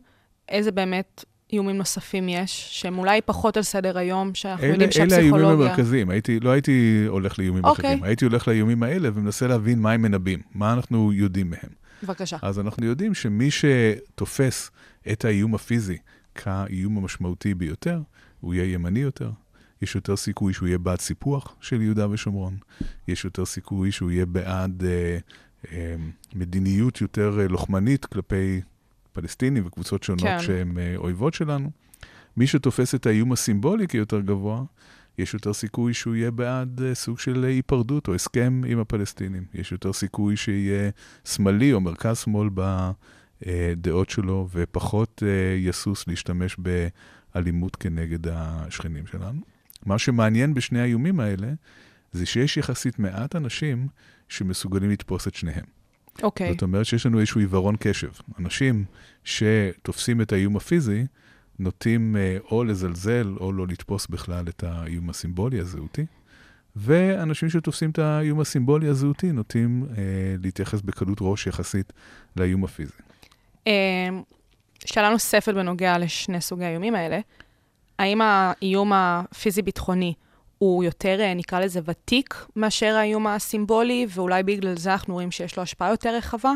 [0.49, 5.37] איזה באמת איומים נוספים יש, שהם אולי פחות על סדר היום, שאנחנו אלה, יודעים שהפסיכולוגיה...
[5.37, 7.91] אלה האיומים המרכזיים, הייתי, לא הייתי הולך לאיומים אוקיי.
[7.91, 11.71] אחרים, הייתי הולך לאיומים האלה ומנסה להבין מה הם מנבאים, מה אנחנו יודעים מהם.
[12.03, 12.37] בבקשה.
[12.43, 14.71] אז אנחנו יודעים שמי שתופס
[15.13, 15.99] את האיום הפיזי
[16.35, 18.01] כאיום המשמעותי ביותר,
[18.43, 19.31] הוא יהיה ימני יותר,
[19.83, 22.57] יש יותר סיכוי שהוא יהיה בעד סיפוח של יהודה ושומרון,
[23.09, 25.19] יש יותר סיכוי שהוא יהיה בעד אה,
[25.73, 25.97] אה,
[26.35, 28.61] מדיניות יותר אה, לוחמנית כלפי
[29.13, 30.39] פלסטינים וקבוצות שונות כן.
[30.41, 31.71] שהן אה, אויבות שלנו.
[32.37, 34.63] מי שתופס את האיום הסימבולי כיותר גבוה,
[35.19, 39.45] יש יותר סיכוי שהוא יהיה בעד uh, סוג של היפרדות או הסכם עם הפלסטינים.
[39.55, 40.91] יש יותר סיכוי שיהיה
[41.25, 42.49] שמאלי או מרכז-שמאל
[43.47, 45.27] בדעות שלו, ופחות uh,
[45.69, 46.57] יסוס להשתמש
[47.35, 49.41] באלימות כנגד השכנים שלנו.
[49.87, 51.53] מה שמעניין בשני האיומים האלה,
[52.13, 53.89] זה שיש יחסית מעט אנשים
[54.29, 55.65] שמסוגלים לתפוס את שניהם.
[56.23, 56.53] אוקיי.
[56.53, 58.11] זאת אומרת שיש לנו איזשהו עיוורון קשב.
[58.39, 58.85] אנשים
[59.25, 61.07] שתופסים את האיום הפיזי,
[61.59, 66.07] נוטים אה, או לזלזל או לא לתפוס בכלל את האיום הסימבולי הזהותי,
[66.77, 70.03] ואנשים שתופסים את האיום הסימבולי הזהותי נוטים אה,
[70.43, 71.93] להתייחס בקלות ראש יחסית
[72.37, 72.93] לאיום הפיזי.
[74.87, 77.21] אה, שאלה נוספת בנוגע לשני סוגי האיומים האלה,
[77.99, 80.15] האם האיום הפיזי-ביטחוני
[80.59, 85.57] הוא יותר, אה, נקרא לזה, ותיק מאשר האיום הסימבולי, ואולי בגלל זה אנחנו רואים שיש
[85.57, 86.53] לו השפעה יותר רחבה?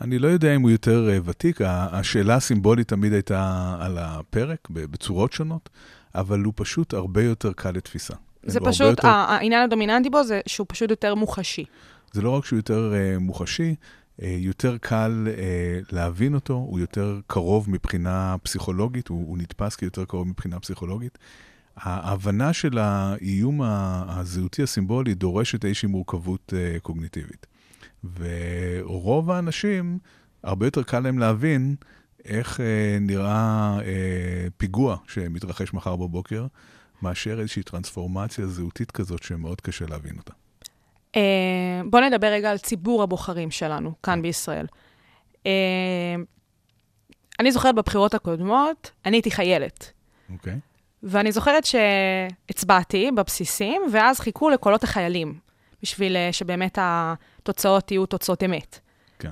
[0.00, 5.32] אני לא יודע אם הוא יותר uh, ותיק, השאלה הסימבולית תמיד הייתה על הפרק בצורות
[5.32, 5.68] שונות,
[6.14, 8.14] אבל הוא פשוט הרבה יותר קל לתפיסה.
[8.42, 9.08] זה פשוט, יותר...
[9.08, 11.64] העניין הדומיננטי בו זה שהוא פשוט יותר מוחשי.
[12.12, 13.74] זה לא רק שהוא יותר uh, מוחשי,
[14.18, 20.28] יותר קל uh, להבין אותו, הוא יותר קרוב מבחינה פסיכולוגית, הוא, הוא נתפס כיותר קרוב
[20.28, 21.18] מבחינה פסיכולוגית.
[21.76, 23.60] ההבנה של האיום
[24.08, 27.46] הזהותי הסימבולי דורשת איזושהי מורכבות uh, קוגניטיבית.
[28.18, 29.98] ורוב האנשים,
[30.42, 31.76] הרבה יותר קל להם להבין
[32.24, 36.46] איך אה, נראה אה, פיגוע שמתרחש מחר בבוקר,
[37.02, 40.32] מאשר איזושהי טרנספורמציה זהותית כזאת שמאוד קשה להבין אותה.
[41.16, 44.66] אה, בואו נדבר רגע על ציבור הבוחרים שלנו כאן בישראל.
[45.46, 46.14] אה,
[47.40, 49.92] אני זוכרת בבחירות הקודמות, אני הייתי חיילת.
[50.32, 50.52] אוקיי.
[50.52, 50.56] Okay.
[51.02, 55.38] ואני זוכרת שהצבעתי בבסיסים, ואז חיכו לקולות החיילים,
[55.82, 58.78] בשביל אה, שבאמת התוצאות יהיו תוצאות אמת.
[59.18, 59.30] כן.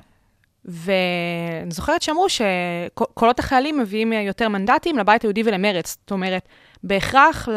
[0.65, 5.91] ואני זוכרת שאמרו שקולות החיילים מביאים יותר מנדטים לבית היהודי ולמרץ.
[6.01, 6.49] זאת אומרת,
[6.85, 7.49] בהכרח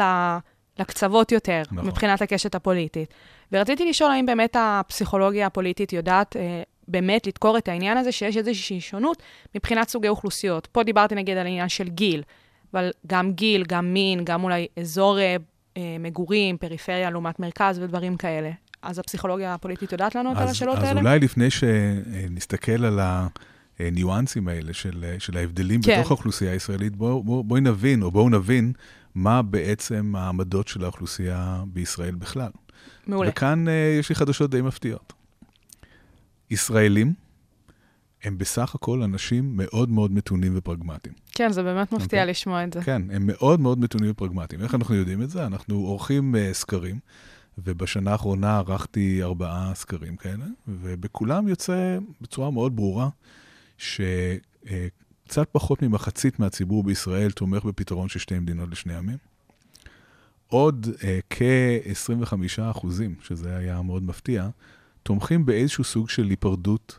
[0.78, 1.88] לקצוות יותר, נכון.
[1.88, 3.14] מבחינת הקשת הפוליטית.
[3.52, 8.80] ורציתי לשאול האם באמת הפסיכולוגיה הפוליטית יודעת אה, באמת לדקור את העניין הזה, שיש איזושהי
[8.80, 9.22] שונות
[9.54, 10.68] מבחינת סוגי אוכלוסיות.
[10.72, 12.22] פה דיברתי נגיד על העניין של גיל,
[12.72, 15.36] אבל גם גיל, גם מין, גם אולי אזור אה,
[16.00, 18.50] מגורים, פריפריה לעומת מרכז ודברים כאלה.
[18.82, 21.00] אז הפסיכולוגיה הפוליטית יודעת לענות על השאלות אז האלה?
[21.00, 23.00] אז אולי לפני שנסתכל על
[23.78, 25.98] הניואנסים האלה של, של ההבדלים כן.
[25.98, 28.72] בתוך האוכלוסייה הישראלית, בואו בוא, בוא נבין, או בואו נבין
[29.14, 32.50] מה בעצם העמדות של האוכלוסייה בישראל בכלל.
[33.06, 33.30] מעולה.
[33.30, 35.12] וכאן uh, יש לי חדשות די מפתיעות.
[36.50, 37.14] ישראלים
[38.22, 41.14] הם בסך הכל אנשים מאוד מאוד מתונים ופרגמטיים.
[41.32, 42.30] כן, זה באמת מפתיע אוקיי.
[42.30, 42.82] לשמוע את זה.
[42.82, 44.62] כן, הם מאוד מאוד מתונים ופרגמטיים.
[44.62, 45.46] איך אנחנו יודעים את זה?
[45.46, 46.98] אנחנו עורכים uh, סקרים,
[47.58, 53.08] ובשנה האחרונה ערכתי ארבעה סקרים כאלה, ובכולם יוצא בצורה מאוד ברורה
[55.24, 59.18] שקצת פחות ממחצית מהציבור בישראל תומך בפתרון של שתי מדינות לשני עמים.
[60.46, 64.48] עוד uh, כ-25 אחוזים, שזה היה מאוד מפתיע,
[65.02, 66.98] תומכים באיזשהו סוג של היפרדות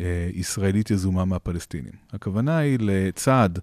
[0.00, 1.92] אה, ישראלית יזומה מהפלסטינים.
[2.12, 3.58] הכוונה היא לצעד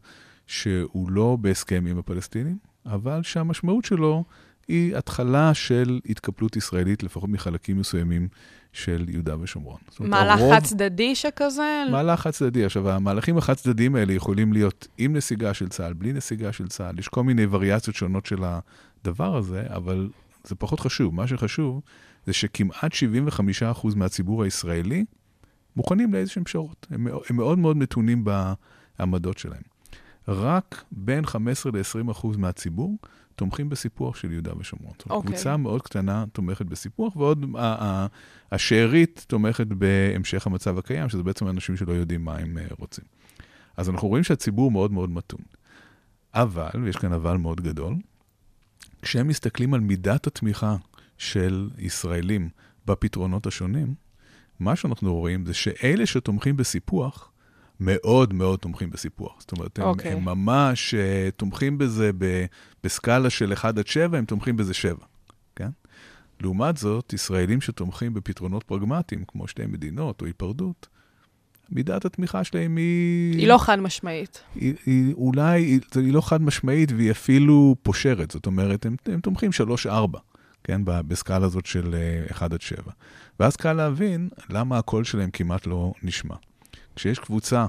[0.48, 4.24] שהוא לא בהסכם עם הפלסטינים, אבל שהמשמעות שלו
[4.68, 8.28] היא התחלה של התקפלות ישראלית, לפחות מחלקים מסוימים
[8.76, 9.78] של יהודה ושומרון.
[10.00, 11.84] מהלך הרוב- חד-צדדי שכזה?
[11.92, 12.66] מהלך חד-צדדי.
[12.66, 17.00] עכשיו, המהלכים החד-צדדיים האלה יכולים להיות עם נסיגה של צה"ל, בלי נסיגה של צה"ל.
[17.00, 20.10] יש כל מיני וריאציות שונות של הדבר הזה, אבל
[20.44, 21.16] זה פחות חשוב.
[21.16, 21.82] מה שחשוב
[22.26, 25.06] זה שכמעט 75% מהציבור הישראלי
[25.76, 26.88] מוכנים לאיזשהם פשרות.
[26.92, 28.26] הם, הם מאוד מאוד מתונים
[29.00, 29.62] בעמדות שלהם.
[30.28, 32.98] רק בין 15 ל-20% מהציבור
[33.36, 34.94] תומכים בסיפוח של יהודה ושומרון.
[35.06, 35.32] אומרת, אוקיי.
[35.32, 37.46] קבוצה מאוד קטנה תומכת בסיפוח, ועוד
[38.52, 43.06] השארית תומכת בהמשך המצב הקיים, שזה בעצם אנשים שלא יודעים מה הם אה, רוצים.
[43.78, 45.42] אז אנחנו רואים שהציבור מאוד מאוד מתון.
[46.34, 47.96] אבל, ויש כאן אבל מאוד גדול,
[49.02, 50.76] כשהם מסתכלים על מידת התמיכה
[51.18, 52.50] של ישראלים
[52.86, 53.96] בפתרונות השונים,
[54.60, 57.32] מה שאנחנו רואים זה שאלה שתומכים בסיפוח,
[57.80, 59.36] מאוד מאוד תומכים בסיפוח.
[59.40, 60.12] זאת אומרת, הם, אוקיי.
[60.12, 62.46] הם ממש uh, תומכים בזה ב,
[62.84, 64.96] בסקאלה של 1 עד 7, הם תומכים בזה 7,
[65.56, 65.70] כן?
[66.42, 70.88] לעומת זאת, ישראלים שתומכים בפתרונות פרגמטיים, כמו שתי מדינות או היפרדות,
[71.70, 73.38] מידת התמיכה שלהם היא...
[73.38, 74.42] היא לא חד-משמעית.
[74.56, 78.32] היא, היא אולי, היא, היא לא חד משמעית והיא אפילו פושרת.
[78.32, 79.52] זאת אומרת, הם, הם תומכים
[79.86, 79.90] 3-4,
[80.64, 80.82] כן?
[80.86, 82.82] בסקאלה הזאת של אה, 1 עד 7.
[83.40, 86.36] ואז קל להבין למה הקול שלהם כמעט לא נשמע.
[86.96, 87.66] כשיש קבוצה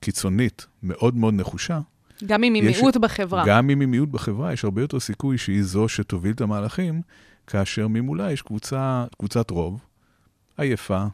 [0.00, 1.80] קיצונית מאוד מאוד נחושה,
[2.26, 3.44] גם אם היא יש- מיעוט בחברה.
[3.46, 7.00] גם אם היא מיעוט בחברה, יש הרבה יותר סיכוי שהיא זו שתוביל את המהלכים,
[7.46, 9.80] כאשר ממולה יש קבוצה, קבוצת רוב,
[10.58, 11.04] עייפה,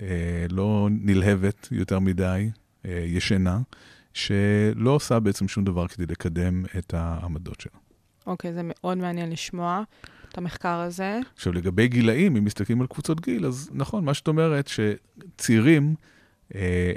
[0.00, 0.06] אה,
[0.50, 2.50] לא נלהבת יותר מדי,
[2.86, 3.58] אה, ישנה,
[4.14, 7.78] שלא עושה בעצם שום דבר כדי לקדם את העמדות שלה.
[8.26, 9.82] אוקיי, זה מאוד מעניין לשמוע
[10.28, 11.20] את המחקר הזה.
[11.34, 15.94] עכשיו, לגבי גילאים, אם מסתכלים על קבוצות גיל, אז נכון, מה שאת אומרת, שצעירים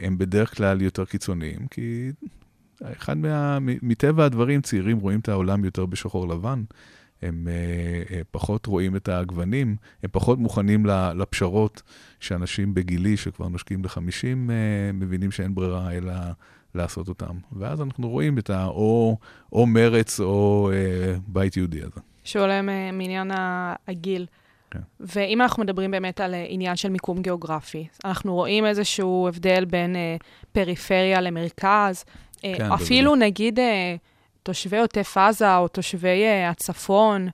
[0.01, 2.11] הם בדרך כלל יותר קיצוניים, כי
[2.83, 3.57] אחד מה...
[3.61, 6.63] מטבע הדברים, צעירים רואים את העולם יותר בשחור לבן,
[7.21, 11.81] הם אה, אה, פחות רואים את הגוונים, הם פחות מוכנים לפשרות
[12.19, 16.13] שאנשים בגילי, שכבר נושקים ל-50, אה, מבינים שאין ברירה אלא
[16.75, 17.35] לעשות אותם.
[17.51, 18.65] ואז אנחנו רואים את ה...
[18.65, 19.17] או,
[19.67, 22.01] מרץ או אה, בית יהודי הזה.
[22.23, 23.31] שעולה מעניין
[23.87, 24.25] הגיל.
[24.71, 24.79] כן.
[24.99, 29.95] ואם אנחנו מדברים באמת על אה, עניין של מיקום גיאוגרפי, אנחנו רואים איזשהו הבדל בין
[29.95, 30.15] אה,
[30.51, 32.05] פריפריה למרכז,
[32.45, 33.95] אה, כן, אפילו נגיד אה,
[34.43, 37.27] תושבי עוטף עזה או תושבי אה, הצפון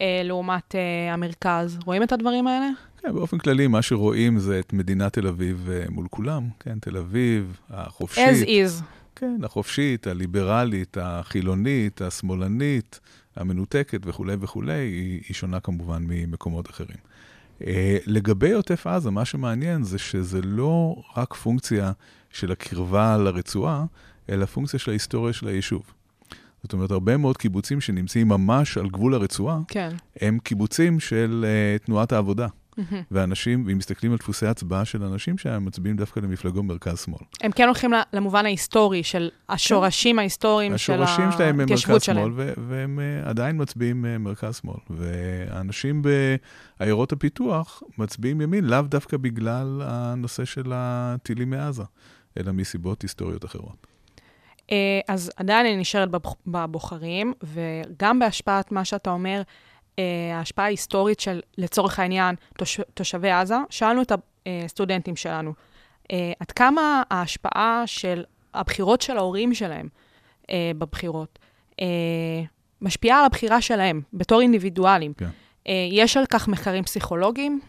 [0.00, 1.78] אה, לעומת אה, המרכז.
[1.86, 2.66] רואים את הדברים האלה?
[3.02, 6.48] כן, באופן כללי, מה שרואים זה את מדינת תל אביב אה, מול כולם.
[6.60, 8.24] כן, תל אביב, החופשית.
[8.26, 8.82] as is.
[9.16, 13.00] כן, החופשית, הליברלית, החילונית, השמאלנית,
[13.36, 16.98] המנותקת וכולי וכולי, היא, היא שונה כמובן ממקומות אחרים.
[17.66, 21.92] אה, לגבי עוטף עזה, מה שמעניין זה שזה לא רק פונקציה
[22.30, 23.84] של הקרבה לרצועה,
[24.28, 25.82] אלא פונקציה של ההיסטוריה של היישוב.
[26.62, 29.90] זאת אומרת, הרבה מאוד קיבוצים שנמצאים ממש על גבול הרצועה, כן.
[30.20, 32.46] הם קיבוצים של uh, תנועת העבודה.
[33.10, 37.20] ואנשים, ואם מסתכלים על דפוסי הצבעה של אנשים שם, הם מצביעים דווקא למפלגות מרכז-שמאל.
[37.40, 41.02] הם כן הולכים למובן ההיסטורי של השורשים ההיסטוריים של כן.
[41.02, 42.36] השורשים שלהם הם ההתיישבות שלהם.
[42.36, 44.76] מרכז-שמאל, והם uh, עדיין מצביעים uh, מרכז-שמאל.
[44.90, 46.02] והאנשים
[46.78, 51.82] בעיירות הפיתוח מצביעים ימין, לאו דווקא בגלל הנושא של הטילים מעזה,
[52.38, 53.86] אלא מסיבות היסטוריות אחרות.
[54.72, 56.08] אה, אז עדיין אני נשארת
[56.46, 59.42] בבוחרים, וגם בהשפעת מה שאתה אומר, אה,
[60.34, 64.12] ההשפעה ההיסטורית של, לצורך העניין, תוש, תושבי עזה, שאלנו את
[64.46, 65.52] הסטודנטים שלנו,
[66.12, 69.88] אה, עד כמה ההשפעה של הבחירות של ההורים שלהם
[70.50, 71.38] אה, בבחירות
[71.80, 71.86] אה,
[72.80, 75.12] משפיעה על הבחירה שלהם בתור אינדיבידואלים.
[75.12, 75.28] כן.
[75.68, 77.60] אה, יש על כך מחקרים פסיכולוגיים?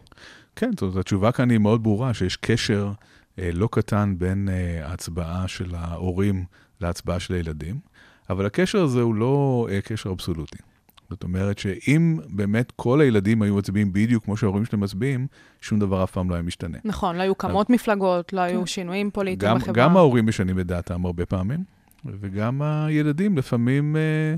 [0.55, 2.91] כן, זאת התשובה כאן היא מאוד ברורה, שיש קשר
[3.39, 6.45] אה, לא קטן בין אה, ההצבעה של ההורים
[6.81, 7.79] להצבעה של הילדים,
[8.29, 10.57] אבל הקשר הזה הוא לא אה, קשר אבסולוטי.
[11.11, 15.27] זאת אומרת שאם באמת כל הילדים היו מצביעים בדיוק כמו שההורים שלהם מצביעים,
[15.61, 16.77] שום דבר אף פעם לא היה משתנה.
[16.83, 19.73] נכון, לא היו קמות מפלגות, לא היו שינויים פוליטיים גם, בחברה.
[19.73, 21.63] גם ההורים משנים את דעתם הרבה פעמים,
[22.05, 24.35] וגם הילדים לפעמים אה,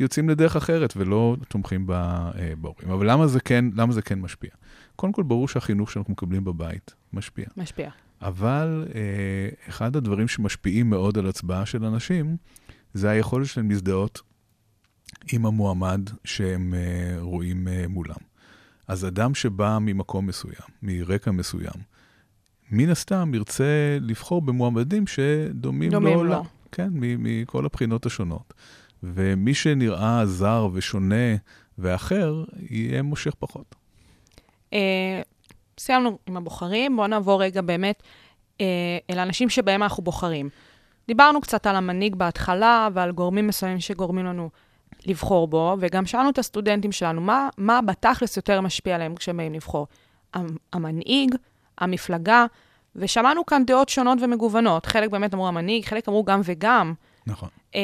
[0.00, 2.90] יוצאים לדרך אחרת ולא תומכים ב- אה, בהורים.
[2.90, 4.50] אבל למה זה, כן, למה זה כן משפיע?
[4.96, 7.46] קודם כל, ברור שהחינוך שאנחנו מקבלים בבית משפיע.
[7.56, 7.90] משפיע.
[8.22, 9.00] אבל אה,
[9.68, 12.36] אחד הדברים שמשפיעים מאוד על הצבעה של אנשים,
[12.94, 14.22] זה היכולת שלהם להזדהות
[15.32, 18.16] עם המועמד שהם אה, רואים אה, מולם.
[18.88, 21.94] אז אדם שבא ממקום מסוים, מרקע מסוים,
[22.70, 26.24] מן הסתם ירצה לבחור במועמדים שדומים דומים לו.
[26.24, 26.44] לו.
[26.72, 28.54] כן, מכל הבחינות השונות.
[29.02, 31.36] ומי שנראה זר ושונה
[31.78, 33.74] ואחר, יהיה מושך פחות.
[34.72, 35.22] אה,
[35.78, 38.02] סיימנו עם הבוחרים, בואו נעבור רגע באמת
[39.10, 40.48] אל האנשים שבהם אנחנו בוחרים.
[41.08, 44.50] דיברנו קצת על המנהיג בהתחלה ועל גורמים מסוימים שגורמים לנו
[45.06, 49.54] לבחור בו, וגם שאלנו את הסטודנטים שלנו, מה, מה בתכלס יותר משפיע עליהם כשהם באים
[49.54, 49.86] לבחור?
[50.34, 51.34] המ- המנהיג,
[51.78, 52.46] המפלגה,
[52.96, 54.86] ושמענו כאן דעות שונות ומגוונות.
[54.86, 56.94] חלק באמת אמרו המנהיג, חלק אמרו גם וגם.
[57.26, 57.48] נכון.
[57.74, 57.80] אה,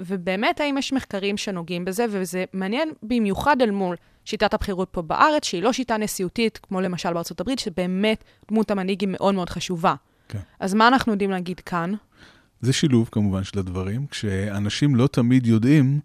[0.00, 5.44] ובאמת, האם יש מחקרים שנוגעים בזה, וזה מעניין במיוחד אל מול שיטת הבחירות פה בארץ,
[5.44, 9.94] שהיא לא שיטה נשיאותית, כמו למשל בארצות הברית, שבאמת דמות המנהיג היא מאוד מאוד חשובה.
[10.28, 10.38] כן.
[10.60, 11.92] אז מה אנחנו יודעים להגיד כאן?
[12.60, 16.00] זה שילוב כמובן של הדברים, כשאנשים לא תמיד יודעים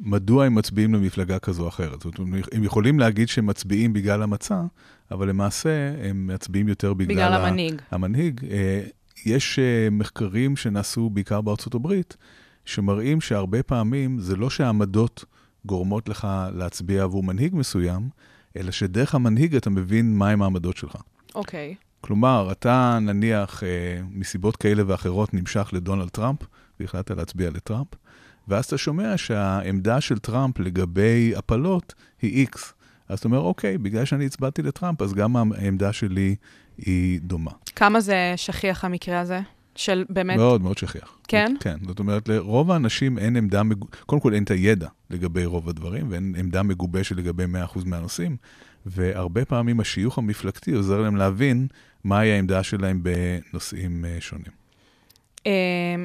[0.00, 2.02] מדוע הם מצביעים למפלגה כזו או אחרת.
[2.02, 4.62] זאת אומרת, הם יכולים להגיד שהם מצביעים בגלל המצע,
[5.10, 5.70] אבל למעשה
[6.08, 7.82] הם מצביעים יותר בגלל, בגלל המנהיג.
[7.90, 8.40] המנהיג.
[8.50, 8.82] אה,
[9.26, 12.16] יש אה, מחקרים שנעשו בעיקר בארצות הברית,
[12.64, 15.24] שמראים שהרבה פעמים זה לא שהעמדות
[15.66, 18.08] גורמות לך להצביע עבור מנהיג מסוים,
[18.56, 20.96] אלא שדרך המנהיג אתה מבין מהם העמדות שלך.
[21.34, 21.74] אוקיי.
[22.00, 23.68] כלומר, אתה נניח אה,
[24.10, 26.38] מסיבות כאלה ואחרות נמשך לדונלד טראמפ,
[26.80, 27.88] והחלטת להצביע לטראמפ,
[28.50, 32.58] ואז אתה שומע שהעמדה של טראמפ לגבי הפלות היא X.
[33.08, 36.36] אז אתה אומר, אוקיי, בגלל שאני הצבעתי לטראמפ, אז גם העמדה שלי
[36.78, 37.50] היא דומה.
[37.76, 39.40] כמה זה שכיח המקרה הזה?
[39.74, 40.36] של באמת...
[40.36, 41.18] מאוד מאוד שכיח.
[41.28, 41.54] כן?
[41.60, 43.84] כן, זאת אומרת, לרוב האנשים אין עמדה, מג...
[44.06, 48.36] קודם כל אין את הידע לגבי רוב הדברים, ואין עמדה מגובשת לגבי 100% מהנושאים,
[48.86, 51.66] והרבה פעמים השיוך המפלגתי עוזר להם להבין
[52.04, 54.52] מהי העמדה שלהם בנושאים אה, שונים.
[55.46, 56.04] אה,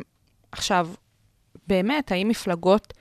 [0.52, 0.90] עכשיו,
[1.68, 2.94] באמת, האם מפלגות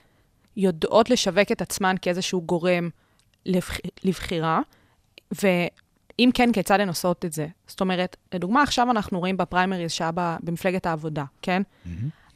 [0.57, 2.89] יודעות לשווק את עצמן כאיזשהו גורם
[3.47, 3.79] לבח...
[4.05, 4.61] לבחירה?
[5.33, 7.47] ואם כן, כיצד הן עושות את זה?
[7.67, 11.63] זאת אומרת, לדוגמה, עכשיו אנחנו רואים בפריימריז שהיה במפלגת העבודה, כן?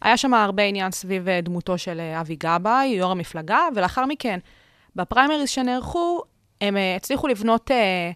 [0.02, 4.38] היה שם הרבה עניין סביב אה, דמותו של אה, אבי גבאי, יו"ר המפלגה, ולאחר מכן,
[4.96, 6.22] בפריימריז שנערכו,
[6.60, 8.10] הם אה, הצליחו לבנות אה,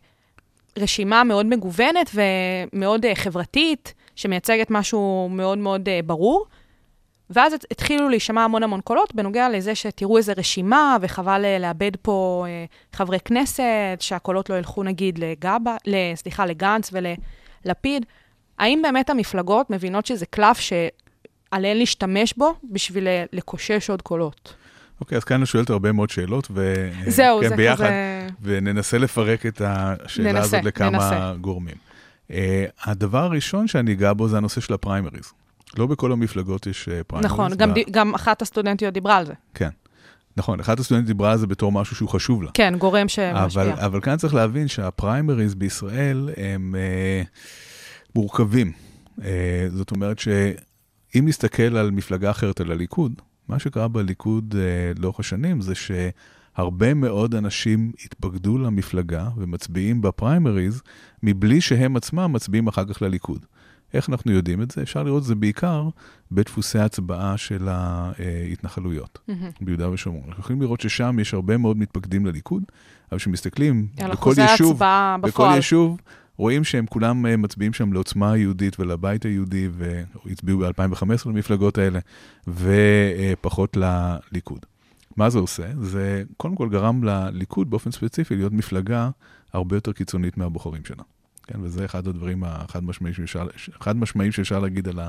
[0.79, 6.47] רשימה מאוד מגוונת ומאוד אה, חברתית, שמייצגת משהו מאוד מאוד אה, ברור.
[7.33, 11.91] ואז הת- התחילו להישמע המון המון קולות בנוגע לזה שתראו איזה רשימה, וחבל אה, לאבד
[12.03, 13.65] פה אה, חברי כנסת,
[14.01, 18.07] שהקולות לא ילכו נגיד לגבה, ל- סליחה, לגנץ וללפיד.
[18.59, 24.55] האם באמת המפלגות מבינות שזה קלף שעליהן להשתמש בו בשביל אה, לקושש עוד קולות?
[25.01, 26.91] אוקיי, אז כאן אני שואלת הרבה מאוד שאלות, ו...
[27.07, 28.27] זהו, כן, זה ביחד, כזה...
[28.43, 31.33] וננסה לפרק את השאלה ננסה, הזאת לכמה ננסה.
[31.41, 31.75] גורמים.
[32.29, 32.33] אה,
[32.85, 35.33] הדבר הראשון שאני אגע בו זה הנושא של הפריימריז.
[35.79, 37.33] לא בכל המפלגות יש אה, פריימריז.
[37.33, 39.33] נכון, גם, ב- גם אחת הסטודנטיות דיברה על זה.
[39.55, 39.69] כן.
[40.37, 42.51] נכון, אחת הסטודנטים דיברה על זה בתור משהו שהוא חשוב לה.
[42.55, 43.45] כן, גורם שמשפיע.
[43.45, 47.23] אבל, אבל כאן צריך להבין שהפריימריז בישראל הם אה,
[48.15, 48.73] מורכבים.
[49.25, 53.13] אה, זאת אומרת שאם נסתכל על מפלגה אחרת, על הליכוד,
[53.49, 60.83] מה שקרה בליכוד אה, לאורך השנים זה שהרבה מאוד אנשים התפקדו למפלגה ומצביעים בפריימריז,
[61.23, 63.47] מבלי שהם עצמם מצביעים אחר כך לליכוד.
[63.95, 64.83] איך אנחנו יודעים את זה?
[64.83, 65.89] אפשר לראות את זה בעיקר
[66.33, 69.19] בדפוסי ההצבעה של ההתנחלויות.
[69.29, 69.51] מהמם.
[69.61, 70.25] ביהודה ושומרון.
[70.29, 72.63] אנחנו יכולים לראות ששם יש הרבה מאוד מתפקדים לליכוד,
[73.13, 74.81] אבל כשמסתכלים בכל יישוב,
[75.21, 75.49] בכל.
[75.55, 76.01] יישוב,
[76.37, 81.99] רואים שהם כולם אה, מצביעים שם לעוצמה היהודית ולבית היהודי, והצביעו ב-2015 למפלגות האלה,
[82.49, 84.67] ופחות לליכוד.
[85.17, 85.67] מה זה עושה?
[85.81, 89.11] זה קודם כל גרם לליכוד באופן ספציפי להיות מפלגה
[89.53, 91.03] הרבה יותר קיצונית מהבוחרים שלה.
[91.53, 92.85] כן, וזה אחד הדברים החד
[93.97, 95.01] משמעיים שאפשר, להגיד על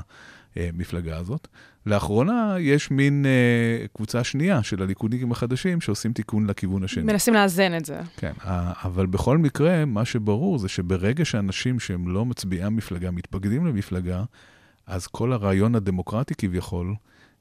[0.56, 1.48] המפלגה הזאת.
[1.86, 7.04] לאחרונה יש מין אה, קבוצה שנייה של הליכודניקים החדשים שעושים תיקון לכיוון השני.
[7.04, 8.00] מנסים לאזן את זה.
[8.16, 8.32] כן,
[8.84, 14.24] אבל בכל מקרה, מה שברור זה שברגע שאנשים שהם לא מצביעי המפלגה מתפקדים למפלגה,
[14.86, 16.94] אז כל הרעיון הדמוקרטי כביכול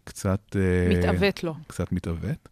[0.04, 0.56] קצת...
[0.56, 1.56] אה, מתעוות לו.
[1.68, 2.50] קצת מתעוות.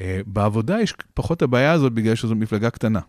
[0.00, 3.00] אה, בעבודה יש פחות הבעיה הזאת בגלל שזו מפלגה קטנה.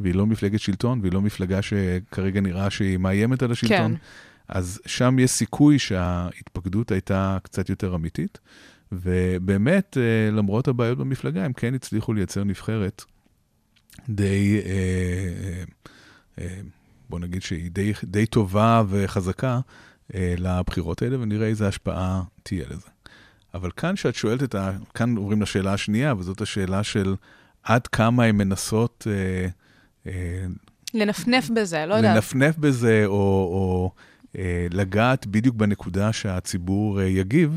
[0.00, 3.96] והיא לא מפלגת שלטון, והיא לא מפלגה שכרגע נראה שהיא מאיימת על השלטון.
[3.96, 4.00] כן.
[4.48, 8.38] אז שם יש סיכוי שההתפקדות הייתה קצת יותר אמיתית,
[8.92, 13.04] ובאמת, אה, למרות הבעיות במפלגה, הם כן הצליחו לייצר נבחרת
[14.08, 15.64] די, אה,
[16.38, 16.60] אה,
[17.10, 19.60] בוא נגיד שהיא די, די טובה וחזקה
[20.14, 22.88] לבחירות האלה, ונראה איזה השפעה תהיה לזה.
[23.54, 24.70] אבל כאן כשאת שואלת את ה...
[24.94, 27.14] כאן עוברים לשאלה השנייה, וזאת השאלה של
[27.62, 29.48] עד כמה הן מנסות אה,
[30.94, 32.14] לנפנף בזה, לא יודעת.
[32.14, 33.92] לנפנף בזה, או, או
[34.38, 37.56] אה, לגעת בדיוק בנקודה שהציבור אה, יגיב,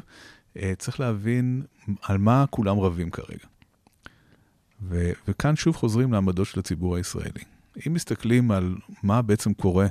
[0.57, 1.63] אה, צריך להבין
[2.01, 3.45] על מה כולם רבים כרגע.
[4.81, 7.43] ו, וכאן שוב חוזרים לעמדות של הציבור הישראלי.
[7.87, 9.87] אם מסתכלים על מה בעצם קורה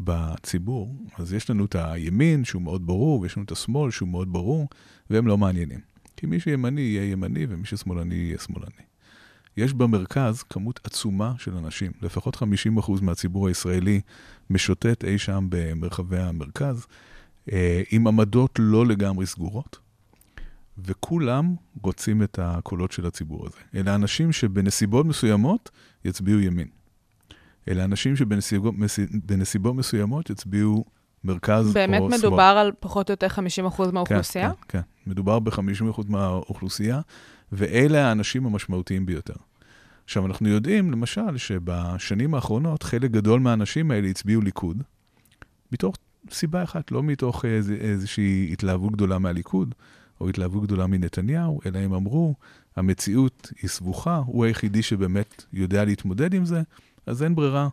[0.00, 4.32] בציבור, אז יש לנו את הימין, שהוא מאוד ברור, ויש לנו את השמאל, שהוא מאוד
[4.32, 4.68] ברור,
[5.10, 5.80] והם לא מעניינים.
[6.16, 8.82] כי מי שימני יהיה ימני, ומי ששמאלני יהיה שמאלני.
[9.56, 12.40] יש במרכז כמות עצומה של אנשים, לפחות 50%
[13.02, 14.00] מהציבור הישראלי
[14.50, 16.86] משוטט אי שם במרחבי המרכז,
[17.52, 19.78] אה, עם עמדות לא לגמרי סגורות,
[20.78, 23.56] וכולם רוצים את הקולות של הציבור הזה.
[23.74, 25.70] אלה אנשים שבנסיבות מסוימות
[26.04, 26.68] יצביעו ימין.
[27.68, 28.74] אלה אנשים שבנסיבות
[29.74, 30.84] מסוימות יצביעו
[31.24, 31.86] מרכז או שמאל.
[31.86, 34.50] באמת מדובר על פחות או יותר 50% מהאוכלוסייה?
[34.50, 35.10] כן, כן, כן.
[35.10, 37.00] מדובר ב-50% מהאוכלוסייה,
[37.52, 39.34] ואלה האנשים המשמעותיים ביותר.
[40.04, 44.82] עכשיו, אנחנו יודעים, למשל, שבשנים האחרונות חלק גדול מהאנשים האלה הצביעו ליכוד,
[45.72, 45.96] מתוך
[46.30, 49.74] סיבה אחת, לא מתוך איז, איזושהי התלהבות גדולה מהליכוד,
[50.20, 52.34] או התלהבות גדולה מנתניהו, אלא הם אמרו,
[52.76, 56.62] המציאות היא סבוכה, הוא היחידי שבאמת יודע להתמודד עם זה,
[57.06, 57.68] אז אין ברירה,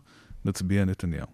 [0.45, 1.28] נצביע נתניהו.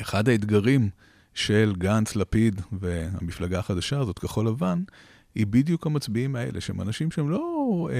[0.00, 0.90] אחד האתגרים
[1.34, 4.82] של גנץ, לפיד והמפלגה החדשה הזאת, כחול לבן,
[5.34, 7.88] היא בדיוק המצביעים האלה, שהם אנשים שהם לא...
[7.92, 7.96] אה,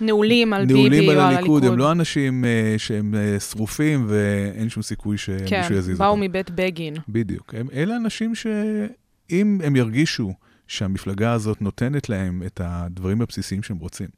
[0.00, 1.64] נעולים על נעולים ביבי על או על הליכוד, הליכוד.
[1.64, 6.20] הם לא אנשים אה, שהם אה, שרופים ואין שום סיכוי שמישהו כן, יזיז באו אותם.
[6.20, 6.94] מבית בגין.
[7.08, 7.54] בדיוק.
[7.54, 10.32] הם, אלה אנשים שאם הם ירגישו
[10.66, 14.08] שהמפלגה הזאת נותנת להם את הדברים הבסיסיים שהם רוצים,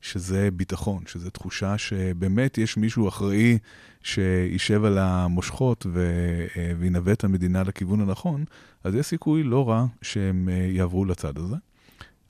[0.00, 3.58] שזה ביטחון, שזה תחושה שבאמת יש מישהו אחראי
[4.02, 6.46] שישב על המושכות ו-
[6.78, 8.44] וינווט את המדינה לכיוון הנכון,
[8.84, 11.56] אז יש סיכוי לא רע שהם יעברו לצד הזה.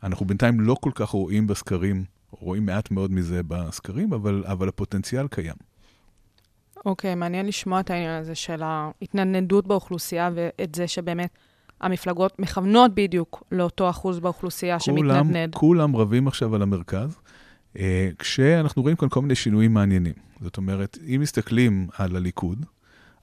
[0.02, 5.28] אנחנו בינתיים לא כל כך רואים בסקרים, רואים מעט מאוד מזה בסקרים, אבל, אבל הפוטנציאל
[5.28, 5.54] קיים.
[6.86, 11.30] אוקיי, מעניין לשמוע את העניין הזה של ההתנדנדות באוכלוסייה ואת זה שבאמת
[11.80, 15.54] המפלגות מכוונות בדיוק לאותו אחוז באוכלוסייה שמתנדנד.
[15.54, 17.16] כולם רבים עכשיו על המרכז,
[17.78, 20.14] אה, כשאנחנו רואים כאן כל מיני שינויים מעניינים.
[20.40, 22.66] זאת אומרת, אם מסתכלים על הליכוד,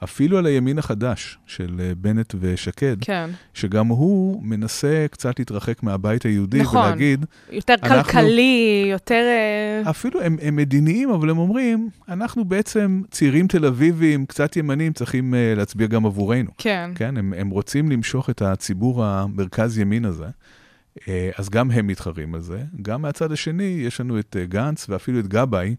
[0.03, 6.23] אפילו על הימין החדש של אה, בנט ושקד, כן, שגם הוא מנסה קצת להתרחק מהבית
[6.23, 6.85] היהודי נכון.
[6.85, 9.23] ולהגיד, יותר אנחנו- כלכלי, יותר...
[9.85, 14.93] אה, אפילו הם, הם מדיניים, אבל הם אומרים, אנחנו בעצם צעירים תל אביבים, קצת ימנים,
[14.93, 16.51] צריכים uh, להצביע גם עבורנו.
[16.57, 20.25] כן, כן, הם, הם רוצים למשוך את הציבור המרכז-ימין הזה,
[21.37, 22.63] אז גם הם מתחרים על זה.
[22.81, 25.75] גם מהצד השני, יש לנו את גנץ ואפילו את גבאי.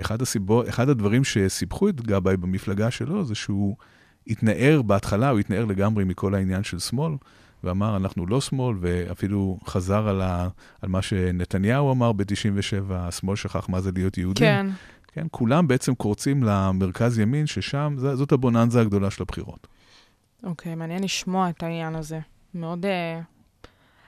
[0.00, 3.76] אחד, הסיבות, אחד הדברים שסיבכו את גבאי במפלגה שלו זה שהוא
[4.26, 7.12] התנער בהתחלה, הוא התנער לגמרי מכל העניין של שמאל,
[7.64, 10.48] ואמר, אנחנו לא שמאל, ואפילו חזר על, ה,
[10.82, 14.44] על מה שנתניהו אמר ב-97, השמאל שכח מה זה להיות יהודים.
[14.44, 14.66] כן.
[15.12, 19.66] כן, כולם בעצם קורצים למרכז ימין, ששם זאת הבוננזה הגדולה של הבחירות.
[20.42, 22.20] אוקיי, מעניין לשמוע את העניין הזה.
[22.54, 22.86] מאוד...
[22.86, 23.20] אה,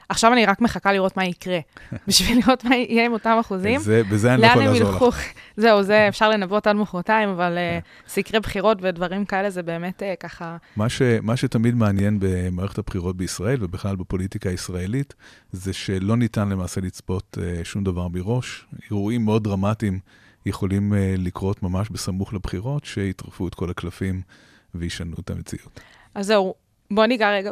[0.09, 1.59] עכשיו אני רק מחכה לראות מה יקרה,
[2.09, 3.81] בשביל לראות מה יהיה עם אותם אחוזים.
[3.81, 5.33] זה, בזה אני לא יכול לעזור לך.
[5.57, 7.79] זהו, זה אפשר לנבות עד מחרתיים, אבל אה,
[8.09, 10.57] סקרי בחירות ודברים כאלה זה באמת אה, ככה...
[10.77, 15.15] מה, ש, מה שתמיד מעניין במערכת הבחירות בישראל, ובכלל בפוליטיקה הישראלית,
[15.53, 18.67] זה שלא ניתן למעשה לצפות uh, שום דבר מראש.
[18.91, 19.99] אירועים מאוד דרמטיים
[20.47, 24.23] יכולים uh, לקרות ממש בסמוך לבחירות, שיטרפו את כל הקלפים
[24.75, 25.81] וישנו את המציאות.
[26.15, 26.55] אז זהו,
[26.95, 27.51] בוא ניגע רגע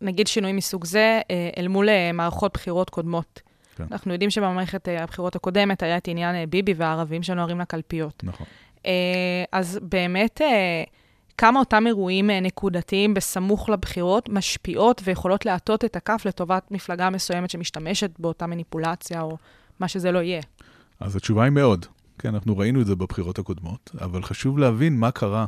[0.00, 3.42] בנגיד שינוי מסוג זה, אה, אל מול אה, מערכות בחירות קודמות.
[3.76, 3.84] כן.
[3.90, 8.22] אנחנו יודעים שבמערכת אה, הבחירות הקודמת היה את עניין ביבי והערבים שנוהרים לקלפיות.
[8.22, 8.46] נכון.
[9.52, 10.40] אז באמת,
[11.38, 18.10] כמה אותם אירועים נקודתיים בסמוך לבחירות משפיעות ויכולות להטות את הכף לטובת מפלגה מסוימת שמשתמשת
[18.18, 19.36] באותה מניפולציה או
[19.80, 20.40] מה שזה לא יהיה.
[21.00, 21.86] אז התשובה היא מאוד.
[22.18, 25.46] כן, אנחנו ראינו את זה בבחירות הקודמות, אבל חשוב להבין מה קרה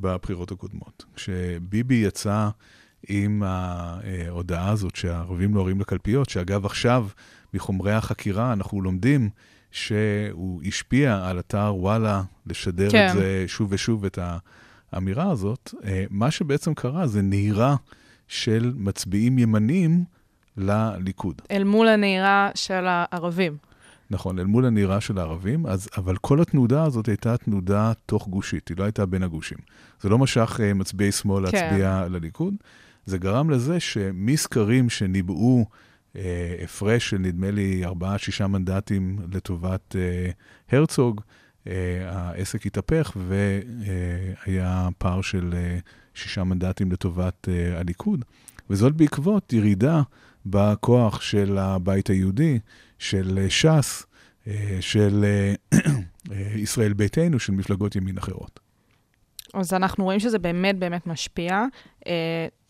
[0.00, 1.04] בבחירות הקודמות.
[1.14, 2.48] כשביבי יצא
[3.08, 7.06] עם ההודעה הזאת שהערבים נוהרים לקלפיות, שאגב עכשיו
[7.54, 9.30] מחומרי החקירה אנחנו לומדים
[9.70, 13.08] שהוא השפיע על אתר וואלה לשדר כן.
[13.08, 14.18] את זה שוב ושוב, את
[14.92, 15.74] האמירה הזאת,
[16.10, 17.76] מה שבעצם קרה זה נהירה
[18.28, 20.04] של מצביעים ימנים
[20.56, 21.42] לליכוד.
[21.50, 23.56] אל מול הנהירה של הערבים.
[24.14, 28.68] נכון, אל מול הנהירה של הערבים, אז, אבל כל התנודה הזאת הייתה תנודה תוך גושית,
[28.68, 29.58] היא לא הייתה בין הגושים.
[30.00, 31.56] זה לא משך אה, מצביעי שמאל כן.
[31.56, 32.54] להצביע לליכוד,
[33.06, 35.66] זה גרם לזה שמסקרים שניבאו
[36.16, 40.30] אה, הפרש של נדמה לי ארבעה-שישה מנדטים לטובת אה,
[40.78, 41.20] הרצוג,
[41.66, 41.72] אה,
[42.10, 45.78] העסק התהפך והיה פער של אה,
[46.14, 48.24] שישה מנדטים לטובת אה, הליכוד,
[48.70, 50.02] וזאת בעקבות ירידה
[50.46, 52.58] בכוח של הבית היהודי,
[52.98, 54.06] של אה, ש"ס,
[54.46, 55.24] אה, של
[56.32, 58.60] אה, ישראל ביתנו, של מפלגות ימין אחרות.
[59.54, 61.64] אז אנחנו רואים שזה באמת באמת משפיע.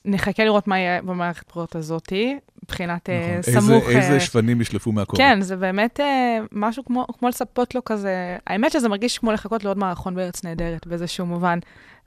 [0.04, 3.08] נחכה לראות מה יהיה במערכת הבחירות הזאתי, מבחינת
[3.40, 3.60] נכון.
[3.60, 3.88] סמוך...
[3.88, 5.18] איזה, איזה שפנים ישלפו מהכובע.
[5.24, 6.00] כן, זה באמת
[6.52, 10.86] משהו כמו, כמו לצפות לו כזה, האמת שזה מרגיש כמו לחכות לעוד מערכון בארץ נהדרת
[10.86, 11.58] באיזשהו מובן.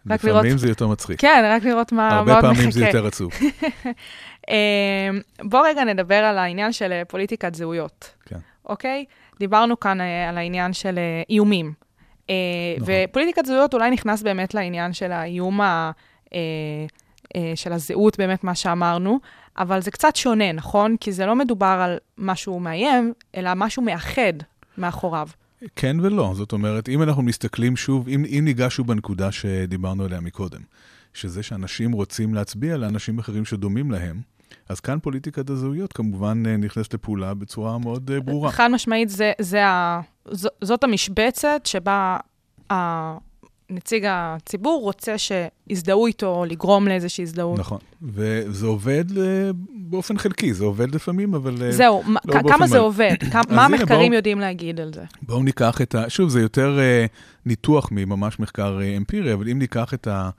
[0.09, 1.21] רק לפעמים לראות- זה יותר מצחיק.
[1.21, 2.97] כן, רק לראות מה, מה הרבה עוד פעמים זה מחכה.
[2.97, 3.31] יותר עצוב.
[4.49, 5.09] אה,
[5.43, 8.13] בוא רגע נדבר על העניין של אה, פוליטיקת זהויות.
[8.25, 8.39] כן.
[8.65, 9.05] אוקיי?
[9.39, 11.73] דיברנו כאן אה, על העניין של אה, איומים.
[12.77, 12.93] נכון.
[13.09, 15.91] ופוליטיקת זהויות אולי נכנס באמת לעניין של האיום ה...
[17.55, 19.19] של הזהות, באמת מה שאמרנו,
[19.57, 20.95] אבל זה קצת שונה, נכון?
[20.99, 24.33] כי זה לא מדובר על משהו מאיים, אלא משהו מאחד
[24.77, 25.27] מאחוריו.
[25.75, 26.33] כן ולא.
[26.35, 30.61] זאת אומרת, אם אנחנו מסתכלים שוב, אם, אם ניגע שוב בנקודה שדיברנו עליה מקודם,
[31.13, 34.21] שזה שאנשים רוצים להצביע לאנשים אחרים שדומים להם,
[34.69, 38.51] אז כאן פוליטיקת הזהויות כמובן אה, נכנסת לפעולה בצורה מאוד אה, ברורה.
[38.51, 42.17] חד משמעית, זה, זה ה, ז, זאת המשבצת שבה
[43.69, 47.59] נציג הציבור רוצה שיזדהו איתו, לגרום לאיזושהי הזדהות.
[47.59, 51.71] נכון, וזה עובד אה, באופן חלקי, זה עובד לפעמים, אבל...
[51.71, 52.85] זהו, מה- לא כ- כמה זה מלא.
[52.85, 53.15] עובד?
[53.31, 55.03] כמה- מה המחקרים בואו- יודעים להגיד על זה?
[55.21, 56.09] בואו ניקח את ה...
[56.09, 56.79] שוב, זה יותר
[57.45, 60.29] ניתוח מממש מחקר אמפירי, אבל אם ניקח את, ה,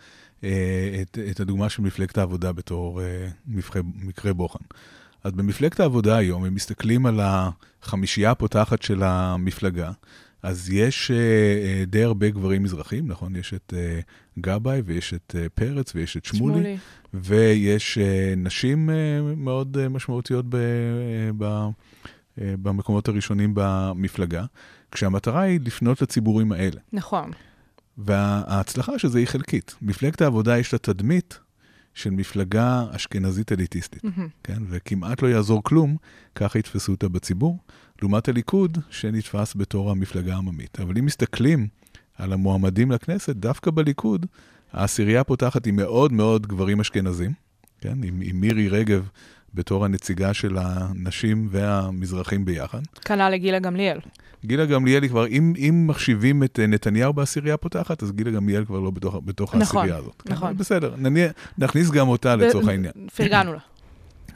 [0.40, 4.64] את, את הדוגמה של מפלגת העבודה בתור אה, מקרה, בוחן.
[5.24, 9.90] אז במפלגת העבודה היום, אם מסתכלים על החמישייה הפותחת של המפלגה,
[10.42, 13.36] אז יש אה, אה, די הרבה גברים מזרחים, נכון?
[13.36, 14.00] יש את אה,
[14.38, 16.76] גבאי ויש את אה, פרץ ויש את שמולי.
[17.14, 18.94] ויש אה, נשים אה,
[19.36, 20.60] מאוד אה, משמעותיות ב, אה,
[21.38, 21.44] ב,
[22.40, 24.44] אה, במקומות הראשונים במפלגה,
[24.92, 26.80] כשהמטרה היא לפנות לציבורים האלה.
[26.92, 27.30] נכון.
[27.98, 29.74] וההצלחה של זה היא חלקית.
[29.82, 31.38] מפלגת העבודה יש לה תדמית
[31.94, 34.28] של מפלגה אשכנזית אליטיסטית, מהמם.
[34.44, 34.62] כן?
[34.68, 35.96] וכמעט לא יעזור כלום,
[36.34, 37.58] ככה יתפסו אותה בציבור,
[38.02, 40.80] לעומת הליכוד, שנתפס בתור המפלגה העממית.
[40.80, 41.68] אבל אם מסתכלים
[42.14, 44.26] על המועמדים לכנסת, דווקא בליכוד,
[44.72, 47.32] העשירייה הפותחת היא מאוד מאוד גברים אשכנזים,
[47.80, 48.04] כן?
[48.04, 49.08] עם, עם מירי רגב
[49.54, 52.80] בתור הנציגה של הנשים והמזרחים ביחד.
[53.04, 53.98] כנ"ל לגילה גמליאל.
[54.44, 58.64] גילה גמליאל היא כבר, אם, אם מחשיבים את אה, נתניהו בעשירייה הפותחת, אז גילה גמליאל
[58.64, 60.22] כבר לא בתוך, בתוך נכון, העשירייה הזאת.
[60.22, 60.32] כן?
[60.32, 60.48] נכון.
[60.48, 62.92] אבל בסדר, נניח, נכניס גם אותה לצורך העניין.
[63.16, 63.58] פרגנו לה.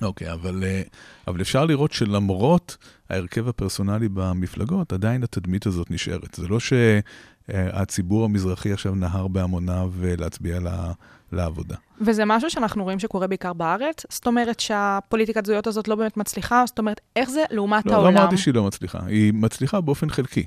[0.09, 0.83] אוקיי, אבל, אה,
[1.29, 2.77] אבל אפשר לראות שלמרות
[3.11, 6.35] ההרכב הפרסונלי במפלגות, עדיין התדמית הזאת נשארת.
[6.35, 10.93] זה לא שהציבור המזרחי עכשיו נהר בהמוניו אה, להצביע לה-
[11.33, 11.77] לעבודה.
[12.01, 16.65] וזה משהו שאנחנו רואים שקורה בעיקר בארץ, זאת אומרת שהפוליטיקת זהויות הזאת לא באמת מצליחה,
[16.67, 18.17] זאת אומרת, איך זה לעומת לא, לא העולם?
[18.17, 20.45] אמרתי שהיא לא מצליחה, היא מצליחה באופן חלקי.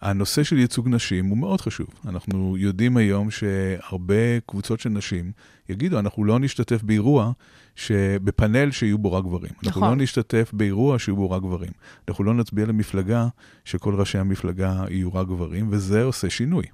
[0.00, 1.86] הנושא של ייצוג נשים הוא מאוד חשוב.
[2.08, 5.32] אנחנו יודעים היום שהרבה קבוצות של נשים
[5.68, 7.32] יגידו, אנחנו לא נשתתף באירוע
[7.76, 9.52] שבפאנל שיהיו בו רק גברים.
[9.64, 9.98] אנחנו נכון.
[9.98, 11.70] לא נשתתף באירוע שיהיו בו רק גברים.
[12.08, 13.28] אנחנו לא נצביע למפלגה
[13.64, 16.64] שכל ראשי המפלגה יהיו רק גברים, וזה עושה שינוי.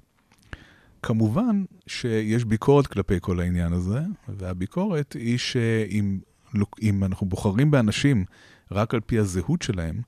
[1.05, 8.25] כמובן שיש ביקורת כלפי כל העניין הזה, והביקורת היא שאם אנחנו בוחרים באנשים
[8.71, 10.01] רק על פי הזהות שלהם,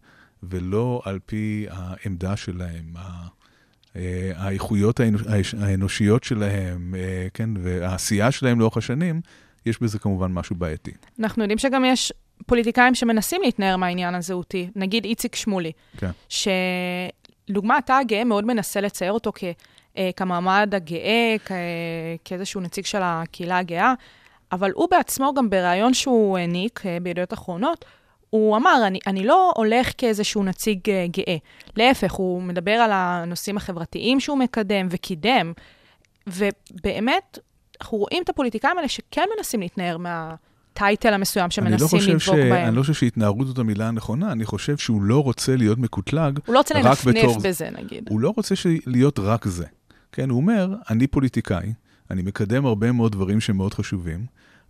[0.43, 2.93] ולא על פי העמדה שלהם,
[3.95, 4.99] אה, האיכויות
[5.59, 9.21] האנושיות שלהם, אה, כן, והעשייה שלהם לאורך השנים,
[9.65, 10.91] יש בזה כמובן משהו בעייתי.
[11.19, 12.13] אנחנו יודעים שגם יש
[12.45, 16.11] פוליטיקאים שמנסים להתנער מהעניין הזהותי, נגיד איציק שמולי, כן.
[16.29, 19.43] שלדוגמה, אתה הגאה מאוד מנסה לצייר אותו כ,
[20.15, 21.51] כמעמד הגאה, כ,
[22.25, 23.93] כאיזשהו נציג של הקהילה הגאה,
[24.51, 27.85] אבל הוא בעצמו, גם בריאיון שהוא העניק אה, בידיעות אחרונות,
[28.29, 31.35] הוא אמר, אני, אני לא הולך כאיזשהו נציג אה, גאה.
[31.77, 35.53] להפך, הוא מדבר על הנושאים החברתיים שהוא מקדם וקידם,
[36.27, 37.39] ובאמת,
[37.81, 42.21] אנחנו רואים את הפוליטיקאים האלה שכן מנסים להתנער מהטייטל המסוים אני לא שמנסים חושב לדבוק
[42.47, 42.67] ש- בהם.
[42.67, 46.53] אני לא חושב שהתנערות זאת המילה הנכונה, אני חושב שהוא לא רוצה להיות מקוטלג הוא
[46.53, 48.03] לא רוצה לנפנף בתור- בזה, נגיד.
[48.09, 48.55] הוא לא רוצה
[48.87, 49.65] להיות רק זה.
[50.11, 51.73] כן, הוא אומר, אני פוליטיקאי,
[52.11, 54.25] אני מקדם הרבה מאוד דברים שהם מאוד חשובים,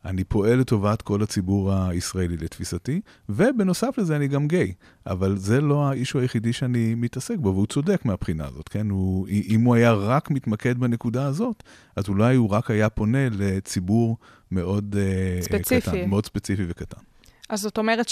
[0.06, 4.74] אני פועל לטובת כל הציבור הישראלי לתפיסתי, ובנוסף לזה אני גם גיי.
[5.08, 8.90] אבל זה לא האישו היחידי שאני מתעסק בו, והוא צודק מהבחינה הזאת, כן?
[8.90, 11.64] הוא, אם הוא היה רק מתמקד בנקודה הזאת,
[11.96, 14.18] אז אולי הוא רק היה פונה לציבור
[14.52, 15.82] מאוד אה, ספציפי.
[15.82, 17.02] קטן, מאוד ספציפי וקטן.
[17.50, 18.10] אז זאת אומרת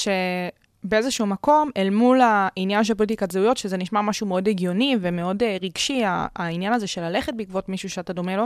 [0.85, 5.57] שבאיזשהו מקום, אל מול העניין של פוליטיקת זהויות, שזה נשמע משהו מאוד הגיוני ומאוד אה,
[5.61, 6.01] רגשי,
[6.35, 8.45] העניין הזה של ללכת בעקבות מישהו שאתה דומה לו,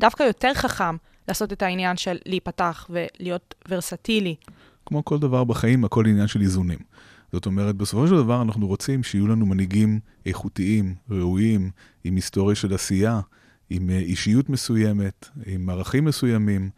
[0.00, 0.96] דווקא יותר חכם
[1.28, 4.34] לעשות את העניין של להיפתח ולהיות ורסטילי.
[4.86, 6.78] כמו כל דבר בחיים, הכל עניין של איזונים.
[7.32, 11.70] זאת אומרת, בסופו של דבר אנחנו רוצים שיהיו לנו מנהיגים איכותיים, ראויים,
[12.04, 13.20] עם היסטוריה של עשייה,
[13.70, 16.70] עם אה, אישיות מסוימת, עם ערכים מסוימים,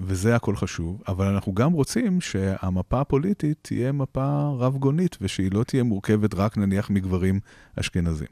[0.00, 5.82] וזה הכל חשוב, אבל אנחנו גם רוצים שהמפה הפוליטית תהיה מפה רב-גונית, ושהיא לא תהיה
[5.82, 7.40] מורכבת רק נניח מגברים
[7.80, 8.28] אשכנזים.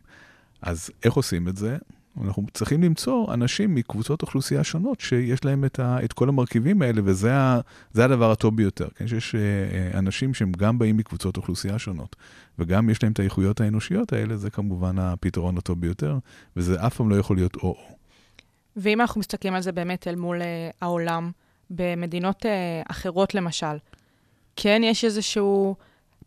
[0.62, 1.76] אז איך עושים את זה?
[2.20, 7.00] אנחנו צריכים למצוא אנשים מקבוצות אוכלוסייה שונות שיש להם את, ה, את כל המרכיבים האלה,
[7.04, 7.60] וזה ה,
[7.94, 8.88] הדבר הטוב ביותר.
[8.94, 9.06] כן?
[9.06, 12.16] שיש אה, אנשים שהם גם באים מקבוצות אוכלוסייה שונות,
[12.58, 16.18] וגם יש להם את האיכויות האנושיות האלה, זה כמובן הפתרון הטוב ביותר,
[16.56, 18.01] וזה אף פעם לא יכול להיות או-או.
[18.76, 20.44] ואם אנחנו מסתכלים על זה באמת אל מול uh,
[20.80, 21.30] העולם,
[21.70, 23.76] במדינות uh, אחרות למשל,
[24.56, 25.74] כן יש איזשהו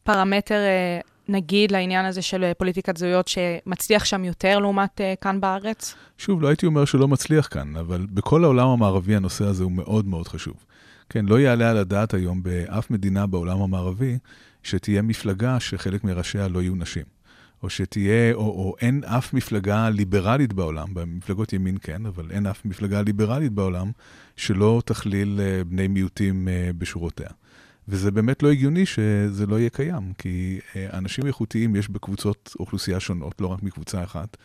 [0.04, 0.60] פרמטר,
[1.04, 5.96] uh, נגיד, לעניין הזה של פוליטיקת זהויות, שמצליח שם יותר לעומת כאן בארץ?
[6.18, 10.08] שוב, לא הייתי אומר שלא מצליח כאן, אבל בכל העולם המערבי הנושא הזה הוא מאוד
[10.08, 10.66] מאוד חשוב.
[11.10, 14.18] כן, לא יעלה על הדעת היום באף מדינה בעולם המערבי
[14.64, 17.15] שתהיה מפלגה שחלק מראשיה לא יהיו נשים.
[17.66, 22.66] או שתהיה, או, או אין אף מפלגה ליברלית בעולם, במפלגות ימין כן, אבל אין אף
[22.66, 23.92] מפלגה ליברלית בעולם
[24.36, 27.30] שלא תכליל אה, בני מיעוטים אה, בשורותיה.
[27.88, 33.00] וזה באמת לא הגיוני שזה לא יהיה קיים, כי אה, אנשים איכותיים יש בקבוצות אוכלוסייה
[33.00, 34.38] שונות, לא רק מקבוצה אחת,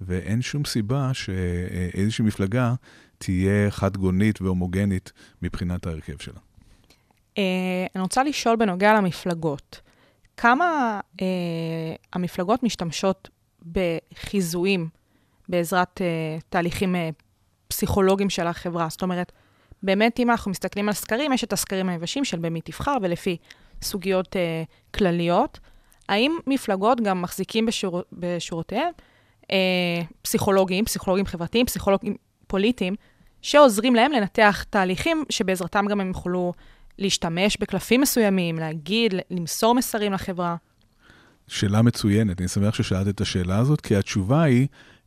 [0.00, 2.74] ואין שום סיבה שאיזושהי מפלגה
[3.18, 5.12] תהיה חד-גונית והומוגנית
[5.42, 6.40] מבחינת ההרכב שלה.
[7.94, 9.80] אני רוצה לשאול בנוגע למפלגות.
[10.36, 11.26] כמה אה,
[12.12, 13.28] המפלגות משתמשות
[13.72, 14.88] בחיזויים
[15.48, 17.10] בעזרת אה, תהליכים אה,
[17.68, 18.86] פסיכולוגיים של החברה?
[18.90, 19.32] זאת אומרת,
[19.82, 23.36] באמת, אם אנחנו מסתכלים על סקרים, יש את הסקרים היבשים של במי תבחר ולפי
[23.82, 24.62] סוגיות אה,
[24.94, 25.58] כלליות.
[26.08, 28.90] האם מפלגות גם מחזיקים בשור, בשורותיהם
[29.50, 32.16] אה, פסיכולוגים, פסיכולוגים חברתיים, פסיכולוגים
[32.46, 32.94] פוליטיים,
[33.42, 36.52] שעוזרים להם לנתח תהליכים שבעזרתם גם הם יוכלו
[36.98, 40.56] להשתמש בקלפים מסוימים, להגיד, למסור מסרים לחברה?
[41.48, 44.66] שאלה מצוינת, אני שמח ששאלת את השאלה הזאת, כי התשובה היא,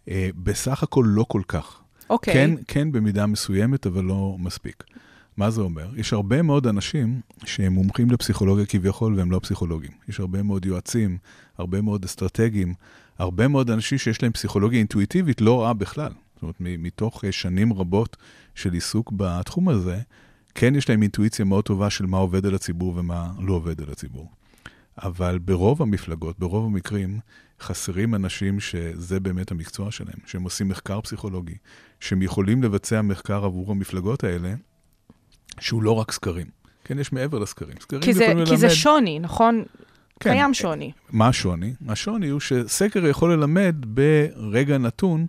[0.10, 1.82] אה, בסך הכל לא כל כך.
[2.10, 2.34] אוקיי.
[2.34, 4.84] כן, כן במידה מסוימת, אבל לא מספיק.
[5.38, 5.90] מה זה אומר?
[5.96, 9.92] יש הרבה מאוד אנשים שהם מומחים לפסיכולוגיה כביכול והם לא פסיכולוגים.
[10.10, 11.18] יש הרבה מאוד יועצים,
[11.58, 12.74] הרבה מאוד אסטרטגים,
[13.18, 16.12] הרבה מאוד אנשים שיש להם פסיכולוגיה אינטואיטיבית לא רעה בכלל.
[16.36, 18.18] זאת אומרת, מתוך אה, שנים רבות
[18.56, 20.00] של עיסוק בתחום הזה,
[20.56, 23.92] כן יש להם אינטואיציה מאוד טובה של מה עובד על הציבור ומה לא עובד על
[23.92, 24.32] הציבור.
[25.04, 27.20] אבל ברוב המפלגות, ברוב המקרים,
[27.62, 31.56] חסרים אנשים שזה באמת המקצוע שלהם, שהם עושים מחקר פסיכולוגי,
[32.00, 34.54] שהם יכולים לבצע מחקר עבור המפלגות האלה,
[35.60, 36.48] שהוא לא רק סקרים.
[36.84, 37.76] כן, יש מעבר לסקרים.
[37.82, 38.62] סקרים כי זה, יכולים כי ללמד...
[38.62, 39.64] זה שוני, נכון?
[40.20, 40.30] כן.
[40.30, 40.92] קיים שוני.
[41.12, 41.74] מה השוני?
[41.88, 45.26] השוני הוא שסקר יכול ללמד ברגע נתון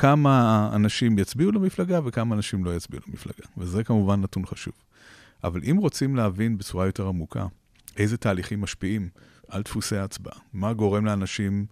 [0.00, 3.48] כמה אנשים יצביעו למפלגה וכמה אנשים לא יצביעו למפלגה.
[3.58, 4.74] וזה כמובן נתון חשוב.
[5.44, 7.46] אבל אם רוצים להבין בצורה יותר עמוקה
[7.96, 9.08] איזה תהליכים משפיעים
[9.48, 11.66] על דפוסי ההצבעה, מה גורם לאנשים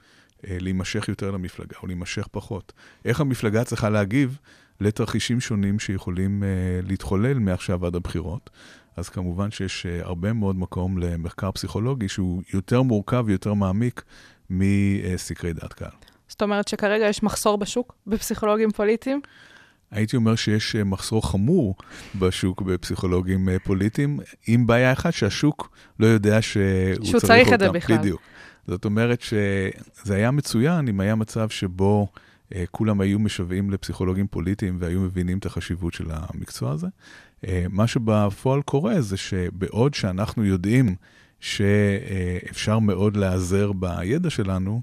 [0.47, 2.73] אה, להימשך יותר למפלגה או להימשך פחות,
[3.05, 4.39] איך המפלגה צריכה להגיב
[4.81, 6.49] לתרחישים שונים שיכולים אה,
[6.83, 8.51] להתחולל מעכשיו עד הבחירות,
[8.97, 14.05] אז כמובן שיש אה, הרבה מאוד מקום למחקר פסיכולוגי שהוא יותר מורכב ויותר מעמיק
[14.51, 16.08] מסקרי דעת קהל.
[16.29, 19.21] זאת אומרת שכרגע יש מחסור בשוק בפסיכולוגים פוליטיים?
[19.91, 21.75] הייתי אומר שיש אה, מחסור חמור
[22.19, 25.71] בשוק בפסיכולוגים אה, פוליטיים, עם בעיה אחת שהשוק
[26.01, 26.63] לא יודע שהוא
[26.95, 27.55] שהוא צריך, צריך אותם.
[27.55, 27.99] את זה בכלל.
[27.99, 28.21] בדיוק.
[28.67, 32.09] זאת אומרת שזה היה מצוין אם היה מצב שבו
[32.55, 36.87] אה, כולם היו משוועים לפסיכולוגים פוליטיים והיו מבינים את החשיבות של המקצוע הזה.
[37.47, 40.95] אה, מה שבפועל קורה זה שבעוד שאנחנו יודעים
[41.41, 44.83] שאפשר מאוד להיעזר בידע שלנו,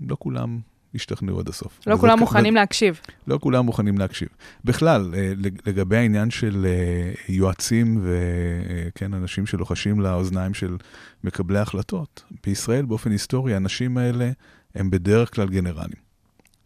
[0.00, 0.58] לא כולם
[0.94, 1.80] השתכנעו עד הסוף.
[1.86, 3.00] לא כולם מוכנים להקשיב.
[3.26, 4.28] לא כולם מוכנים להקשיב.
[4.64, 10.76] בכלל, אה, לג- לגבי העניין של אה, יועצים וכן, אנשים שלוחשים לאוזניים של
[11.24, 14.30] מקבלי החלטות, בישראל באופן היסטורי, האנשים האלה
[14.74, 16.04] הם בדרך כלל גנרלים.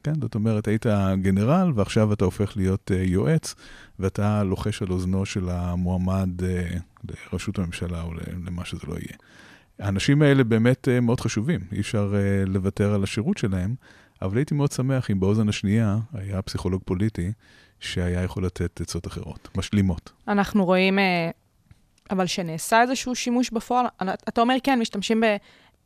[0.03, 0.87] כן, זאת אומרת, היית
[1.23, 3.55] גנרל ועכשיו אתה הופך להיות אה, יועץ,
[3.99, 6.65] ואתה לוחש על אוזנו של המועמד אה,
[7.33, 8.13] לראשות הממשלה או
[8.47, 9.17] למה שזה לא יהיה.
[9.81, 13.75] האנשים האלה באמת אה, מאוד חשובים, אי אפשר אה, לוותר על השירות שלהם,
[14.23, 17.33] אבל הייתי מאוד שמח אם באוזן השנייה היה פסיכולוג פוליטי
[17.81, 20.13] שהיה יכול לתת עצות אחרות, משלימות.
[20.29, 21.31] אנחנו רואים, אה,
[22.11, 23.87] אבל שנעשה איזשהו שימוש בפועל.
[24.29, 25.23] אתה אומר, כן, משתמשים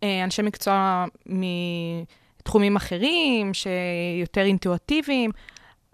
[0.02, 5.30] באנשי מקצוע מתחומים אחרים, שיותר אינטואטיביים.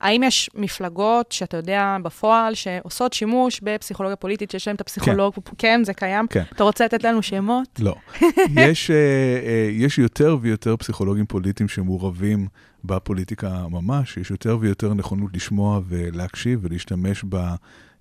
[0.01, 5.41] האם יש מפלגות שאתה יודע בפועל שעושות שימוש בפסיכולוגיה פוליטית, שיש להם את הפסיכולוג, כן,
[5.59, 6.27] כן זה קיים?
[6.27, 6.43] כן.
[6.53, 7.69] אתה רוצה לתת לנו שמות?
[7.79, 7.95] לא.
[8.67, 12.49] יש, uh, uh, יש יותר ויותר פסיכולוגים פוליטיים שמעורבים
[12.85, 17.25] בפוליטיקה ממש, יש יותר ויותר נכונות לשמוע ולהקשיב ולהשתמש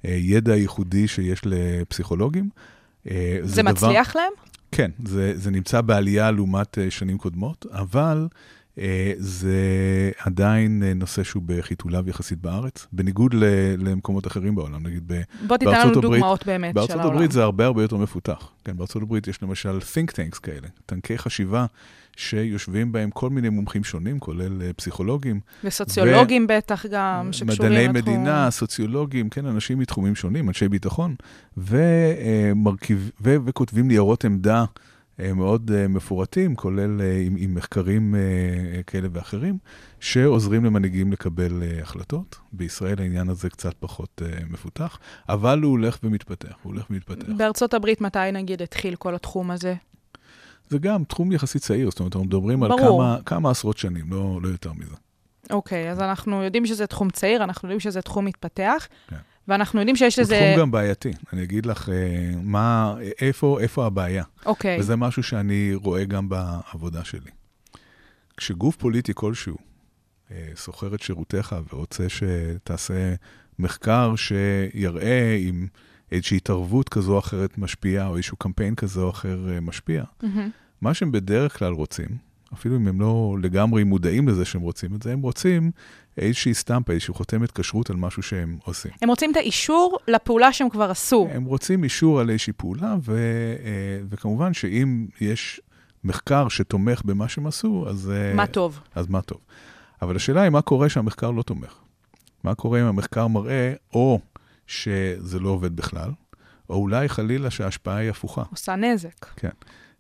[0.04, 2.50] בידע הייחודי שיש לפסיכולוגים.
[3.06, 3.10] Uh,
[3.44, 4.22] זה, זה מצליח דבר...
[4.22, 4.32] להם?
[4.72, 8.28] כן, זה, זה נמצא בעלייה לעומת שנים קודמות, אבל...
[8.80, 9.56] אה, זה
[10.20, 13.36] עדיין אה, נושא שהוא בחיתוליו יחסית בארץ, בניגוד
[13.78, 17.14] למקומות אחרים בעולם, נגיד ב- בוא תיתן בארצות לנו הברית- דוגמאות באמת של בארצות העולם.
[17.16, 18.50] הברית זה הרבה הרבה יותר מפותח.
[18.66, 21.66] כן, בארצות הברית יש למשל think tanks כאלה, טנקי חשיבה
[22.18, 28.14] שיושבים בהם כל מיני מומחים שונים, כולל אה, פסיכולוגים, וסוציולוגים בטח גם, שקשורים מדעני לתחום.
[28.14, 31.16] מדינה, סוציולוגים, כן, אנשים מתחומים שונים, אנשי ביטחון,
[31.58, 34.66] ומרכיב, ו, וכותבים ניירות עמדה
[35.36, 39.58] מאוד אה, מפורטים, כולל אה, עם, עם מחקרים אה, כאלה ואחרים,
[40.00, 42.36] שעוזרים למנהיגים לקבל אה, החלטות.
[42.54, 45.00] בישראל העניין הזה קצת פחות אה, מפותח,
[45.30, 47.28] אבל הוא הולך ומתפתח, הוא הולך ומתפתח.
[47.38, 49.76] בארצות הברית מתי נגיד התחיל כל התחום הזה?
[50.70, 53.02] זה גם תחום יחסית צעיר, זאת אומרת, אנחנו מדברים על ברור.
[53.04, 54.96] כמה, כמה עשרות שנים, לא, לא יותר מזה.
[55.50, 59.16] אוקיי, אז אנחנו יודעים שזה תחום צעיר, אנחנו יודעים שזה תחום מתפתח, כן.
[59.48, 60.40] ואנחנו יודעים שיש הוא לזה...
[60.40, 61.12] תחום גם בעייתי.
[61.34, 64.24] אני אגיד לך אה, מה, איפה, איפה הבעיה.
[64.46, 67.32] אוקיי, וזה משהו שאני רואה גם בעבודה שלי.
[68.38, 69.58] כשגוף פוליטי כלשהו
[70.32, 73.14] אה, שוכר את שירותיך ורוצה שתעשה
[73.60, 75.68] מחקר שיראה אם
[76.12, 80.50] איזושהי התערבות כזו או אחרת משפיעה, או איזשהו קמפיין כזה או אחר אה, משפיע, מהמם.
[80.82, 85.02] מה שהם בדרך כלל רוצים, אפילו אם הם לא לגמרי מודעים לזה שהם רוצים את
[85.02, 85.72] זה, הם רוצים
[86.18, 88.92] איזושהי סטמפה, איזושהי חותמת כשרות על משהו שהם עושים.
[89.02, 91.28] הם רוצים את האישור לפעולה שהם כבר עשו.
[91.32, 93.16] הם רוצים אישור על איזושהי פעולה, ו,
[93.64, 95.62] אה, וכמובן שאם יש
[96.04, 98.80] מחקר שתומך במה שהם עשו, אז, אה, מה טוב.
[98.96, 99.40] אז מה טוב.
[100.02, 101.74] אבל השאלה היא מה קורה שהמחקר לא תומך.
[102.44, 104.20] מה קורה אם המחקר מראה או
[104.68, 106.12] שזה לא עובד בכלל,
[106.70, 108.44] או אולי חלילה שההשפעה היא הפוכה.
[108.52, 109.26] עושה נזק.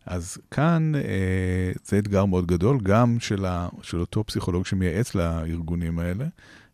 [0.07, 5.99] אז כאן אה, זה אתגר מאוד גדול, גם של, ה, של אותו פסיכולוג שמייעץ לארגונים
[5.99, 6.25] האלה,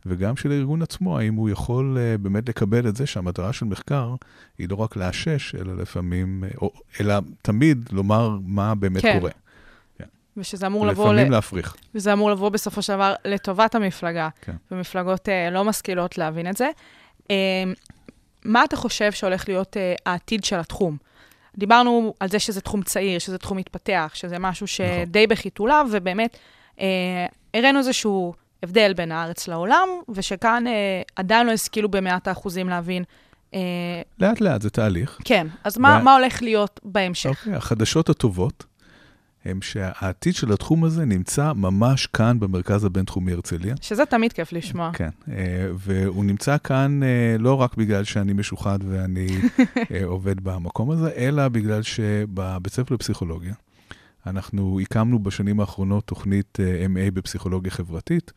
[0.06, 4.16] וגם של הארגון עצמו, האם הוא יכול אה, באמת לקבל את זה שהמטרה של מחקר
[4.58, 9.20] היא לא רק לאשש, אלא לפעמים, אה, או, אלא תמיד לומר מה באמת כן.
[9.20, 9.32] קורה.
[10.38, 11.36] ושזה אמור לבוא, לפעמים ל...
[11.36, 11.76] להפריך.
[11.96, 14.30] וזה אמור לבוא בסופו של דבר לטובת המפלגה.
[14.42, 14.56] כן.
[14.72, 16.70] ומפלגות אה, לא משכילות להבין את זה.
[17.32, 17.36] אה,
[18.46, 20.98] מה אתה חושב שהולך להיות אה, העתיד של התחום?
[21.58, 26.38] דיברנו על זה שזה תחום צעיר, שזה תחום מתפתח, שזה משהו שדי בחיתוליו, ובאמת
[26.80, 28.34] אה, הראינו איזשהו
[28.64, 33.04] הבדל בין הארץ לעולם, ושכאן אה, עדיין לא השכילו במאת האחוזים להבין.
[33.54, 33.60] אה,
[34.20, 35.20] לאט לאט זה תהליך.
[35.26, 37.30] כן, אז מה, ו- מה הולך להיות בהמשך?
[37.30, 38.66] אוקיי, החדשות הטובות
[39.46, 43.76] הן שהעתיד של התחום הזה נמצא ממש כאן במרכז הבינתחומי הרצליה.
[43.82, 44.92] שזה תמיד כיף לשמוע.
[44.94, 49.28] כן, אה, והוא נמצא כאן אה, לא רק בגלל שאני משוחד ואני
[49.92, 53.54] אה, עובד במקום הזה, אלא בגלל שבבית ספר לפסיכולוגיה,
[54.28, 56.58] אנחנו הקמנו בשנים האחרונות תוכנית
[56.96, 58.32] MA בפסיכולוגיה חברתית,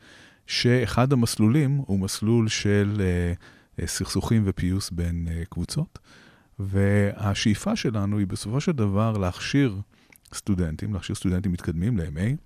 [0.46, 3.02] שאחד המסלולים הוא מסלול של
[3.86, 5.98] סכסוכים ופיוס בין קבוצות,
[6.58, 9.80] והשאיפה שלנו היא בסופו של דבר להכשיר
[10.36, 12.36] סטודנטים, להכשיר סטודנטים מתקדמים ל-MA,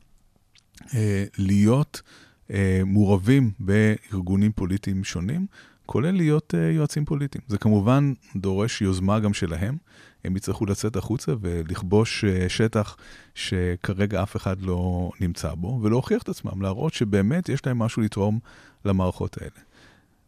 [0.95, 2.03] אה, להיות
[2.51, 5.47] אה, מעורבים בארגונים פוליטיים שונים,
[5.87, 7.45] כולל להיות אה, יועצים פוליטיים.
[7.49, 9.77] זה כמובן דורש יוזמה גם שלהם.
[10.25, 12.97] הם יצטרכו לצאת החוצה ולכבוש שטח
[13.35, 18.39] שכרגע אף אחד לא נמצא בו, ולהוכיח את עצמם, להראות שבאמת יש להם משהו לתרום
[18.85, 19.61] למערכות האלה.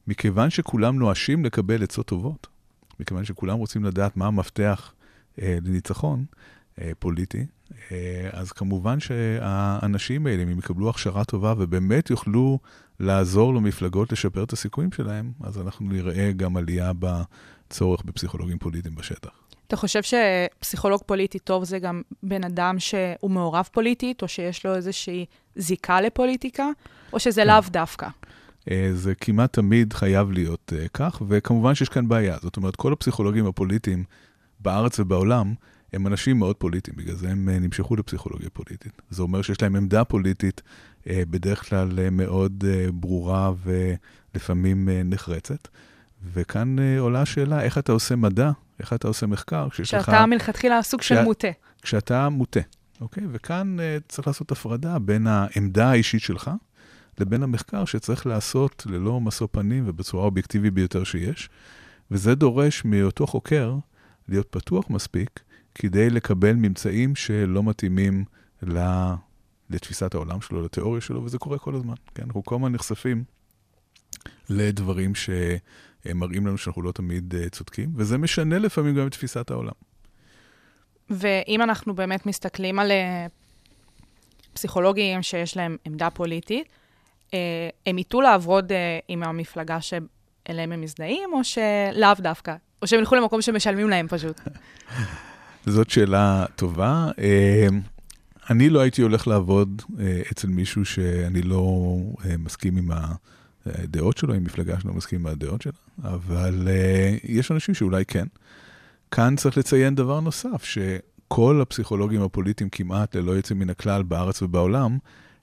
[0.06, 2.46] מכיוון שכולם נואשים לקבל עצות טובות,
[3.00, 4.94] מכיוון שכולם רוצים לדעת מה המפתח
[5.42, 6.24] אה, לניצחון
[6.98, 7.46] פוליטי,
[7.92, 12.58] אה, אז כמובן שהאנשים האלה, אם הם יקבלו הכשרה טובה ובאמת יוכלו
[13.00, 19.30] לעזור למפלגות לשפר את הסיכויים שלהם, אז אנחנו נראה גם עלייה בצורך בפסיכולוגים פוליטיים בשטח.
[19.66, 24.74] אתה חושב שפסיכולוג פוליטי טוב זה גם בן אדם שהוא מעורב פוליטית, או שיש לו
[24.74, 26.66] איזושהי זיקה לפוליטיקה,
[27.12, 27.48] או שזה כן.
[27.48, 28.08] לאו דווקא?
[28.70, 32.36] אה, זה כמעט תמיד חייב להיות אה, כך, וכמובן שיש כאן בעיה.
[32.42, 34.04] זאת אומרת, כל הפסיכולוגים הפוליטיים
[34.60, 35.54] בארץ ובעולם
[35.92, 39.02] הם אנשים מאוד פוליטיים, בגלל זה הם אה, נמשכו לפסיכולוגיה פוליטית.
[39.10, 40.62] זה אומר שיש להם עמדה פוליטית
[41.06, 42.64] אה, בדרך כלל אה, מאוד
[42.94, 45.68] ברורה ולפעמים נחרצת.
[46.32, 50.06] וכאן עולה השאלה, איך אתה עושה מדע, איך אתה עושה מחקר, כשיש לך...
[50.06, 51.48] שאתה מלכתחילה סוג של מוטה.
[51.82, 52.60] כשאתה מוטה,
[53.00, 53.24] אוקיי?
[53.32, 53.76] וכאן
[54.08, 56.50] צריך לעשות הפרדה בין העמדה האישית שלך
[57.18, 61.50] לבין המחקר שצריך לעשות ללא משוא פנים ובצורה אובייקטיבית ביותר שיש.
[62.10, 63.76] וזה דורש מאותו חוקר
[64.28, 65.40] להיות פתוח מספיק
[65.74, 68.24] כדי לקבל ממצאים שלא מתאימים.
[69.72, 71.94] לתפיסת העולם שלו, לתיאוריה שלו, וזה קורה כל הזמן.
[72.14, 72.22] כן?
[72.22, 73.24] אנחנו כל הזמן נחשפים
[74.50, 79.72] לדברים שמראים לנו שאנחנו לא תמיד uh, צודקים, וזה משנה לפעמים גם את תפיסת העולם.
[81.10, 83.26] ואם אנחנו באמת מסתכלים על אה,
[84.52, 86.68] פסיכולוגים שיש להם עמדה פוליטית,
[87.34, 87.38] אה,
[87.86, 92.54] הם ייטו לעבוד אה, עם המפלגה שאליהם הם מזדהים, או שלאו דווקא?
[92.82, 94.40] או שהם ילכו למקום שמשלמים להם פשוט?
[95.66, 97.10] זאת שאלה טובה.
[97.18, 97.68] אה,
[98.50, 102.90] אני לא הייתי הולך לעבוד אה, אצל מישהו שאני לא אה, מסכים עם
[103.66, 108.26] הדעות שלו, עם מפלגה שלא מסכים עם הדעות שלה, אבל אה, יש אנשים שאולי כן.
[109.10, 114.98] כאן צריך לציין דבר נוסף, שכל הפסיכולוגים הפוליטיים כמעט, ללא יוצא מן הכלל בארץ ובעולם,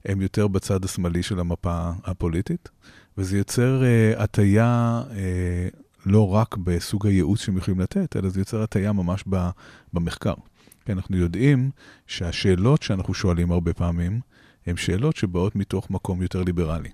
[0.06, 2.70] הם יותר בצד השמאלי של המפה הפוליטית,
[3.18, 3.84] וזה יוצר
[4.18, 5.16] הטיה uh,
[6.10, 9.24] לא רק בסוג הייעוץ שהם יכולים לתת, אלא זה יוצר הטיה ממש
[9.94, 10.34] במחקר.
[10.86, 11.72] כי אנחנו יודעים
[12.08, 14.20] שהשאלות שאנחנו שואלים הרבה פעמים,
[14.68, 16.90] הן שאלות שבאות מתוך מקום יותר ליברלי.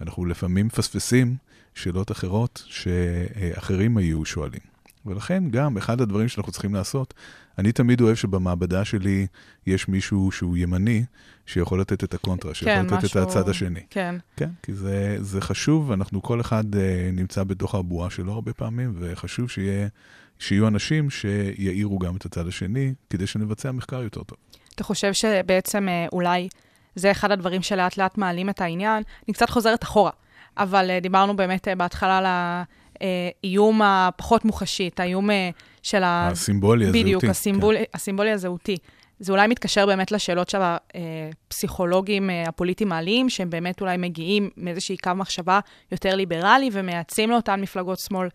[0.00, 1.36] אנחנו לפעמים מפספסים
[1.74, 4.73] שאלות אחרות שאחרים היו שואלים.
[5.06, 7.14] ולכן גם אחד הדברים שאנחנו צריכים לעשות,
[7.58, 9.26] אני תמיד אוהב שבמעבדה שלי
[9.66, 11.04] יש מישהו שהוא ימני,
[11.46, 13.22] שיכול לתת את הקונטרה, שיכול כן, לתת משהו...
[13.22, 13.80] את הצד השני.
[13.90, 14.14] כן.
[14.36, 16.78] כן, כי זה, זה חשוב, אנחנו כל אחד uh,
[17.12, 19.88] נמצא בתוך הבועה שלו הרבה פעמים, וחשוב שיהיה,
[20.38, 24.38] שיהיו אנשים שיעירו גם את הצד השני, כדי שנבצע מחקר יותר טוב.
[24.74, 26.48] אתה חושב שבעצם אה, אולי
[26.94, 29.02] זה אחד הדברים שלאט לאט מעלים את העניין?
[29.26, 30.10] אני קצת חוזרת אחורה,
[30.56, 32.26] אבל אה, דיברנו באמת אה, בהתחלה על
[33.00, 35.50] האיום הפחות מוחשי, את האיום אה,
[35.82, 36.28] של ה...
[36.32, 37.02] הסימבולי הזהותי.
[37.02, 37.30] בדיוק, כן.
[37.30, 38.76] הסימבול, הסימבולי הזהותי.
[39.18, 44.96] זה אולי מתקשר באמת לשאלות של הפסיכולוגים אה, הפוליטיים מעלים, שהם באמת אולי מגיעים מאיזושהי
[44.96, 45.60] קו מחשבה
[45.92, 48.28] יותר ליברלי ומייעצים לאותן מפלגות שמאל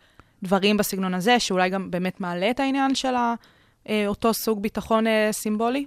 [0.44, 3.14] דברים בסגנון הזה, שאולי גם באמת מעלה את העניין של
[3.90, 5.86] אה, אותו סוג ביטחון אה, סימבולי?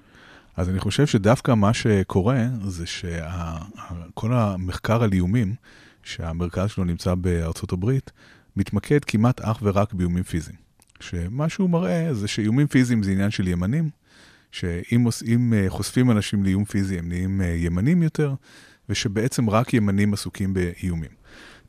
[0.57, 5.55] אז אני חושב שדווקא מה שקורה זה שכל המחקר על איומים,
[6.03, 8.11] שהמרכז שלו נמצא בארצות הברית,
[8.57, 10.57] מתמקד כמעט אך ורק באיומים פיזיים.
[11.01, 13.91] שמה שהוא מראה זה שאיומים פיזיים זה עניין של ימנים,
[14.53, 18.35] שאם אם, אה, חושפים אנשים לאיום פיזי הם נהיים אה, ימנים יותר,
[18.89, 21.11] ושבעצם רק ימנים עסוקים באיומים.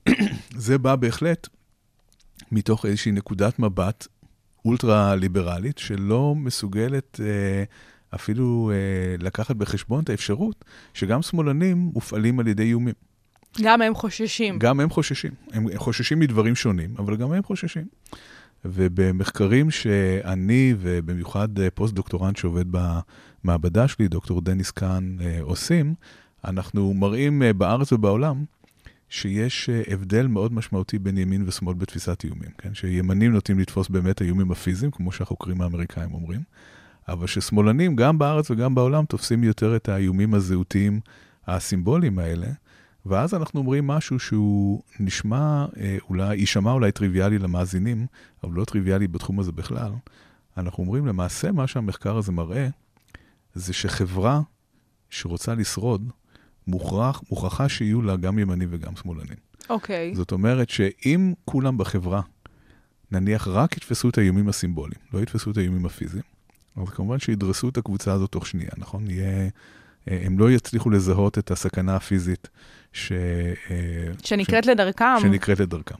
[0.57, 1.47] זה בא בהחלט
[2.51, 4.07] מתוך איזושהי נקודת מבט
[4.65, 7.63] אולטרה-ליברלית, שלא מסוגלת אה,
[8.15, 12.93] אפילו אה, לקחת בחשבון את האפשרות שגם שמאלנים מופעלים על ידי איומים.
[13.61, 14.59] גם הם חוששים.
[14.59, 15.31] גם הם חוששים.
[15.53, 17.85] הם חוששים מדברים שונים, אבל גם הם חוששים.
[18.65, 25.95] ובמחקרים שאני, ובמיוחד אה, פוסט-דוקטורנט שעובד במעבדה שלי, דוקטור דניס קאן, אה, עושים,
[26.45, 28.43] אנחנו מראים אה, בארץ ובעולם
[29.09, 32.73] שיש הבדל מאוד משמעותי בין ימין ושמאל בתפיסת איומים, כן?
[32.73, 36.41] שימנים נוטים לתפוס באמת האיומים הפיזיים, כמו שהחוקרים האמריקאים אומרים,
[37.07, 40.99] אבל ששמאלנים, גם בארץ וגם בעולם, תופסים יותר את האיומים הזהותיים
[41.47, 42.47] הסימבוליים האלה,
[43.05, 48.05] ואז אנחנו אומרים משהו שהוא נשמע, אה, אולי, יישמע אולי טריוויאלי למאזינים,
[48.43, 49.91] אבל לא טריוויאלי בתחום הזה בכלל.
[50.57, 52.67] אנחנו אומרים, למעשה מה שהמחקר הזה מראה,
[53.53, 54.41] זה שחברה
[55.09, 56.11] שרוצה לשרוד,
[56.67, 59.37] מוכרח, מוכרחה שיהיו לה גם ימנים וגם שמאלנים.
[59.69, 60.15] אוקיי.
[60.15, 62.21] זאת אומרת שאם כולם בחברה,
[63.11, 66.23] נניח רק יתפסו את האיומים הסימבוליים, לא יתפסו את האיומים הפיזיים,
[66.75, 69.09] אז כמובן שידרסו את הקבוצה הזאת תוך שנייה, נכון?
[69.09, 69.49] יהיה,
[70.09, 72.49] אה, הם לא יצליחו לזהות את הסכנה הפיזית
[72.93, 73.11] ש...
[73.11, 75.15] אה, שנקראת לדרכם.
[75.21, 75.95] שנקראת לדרכם.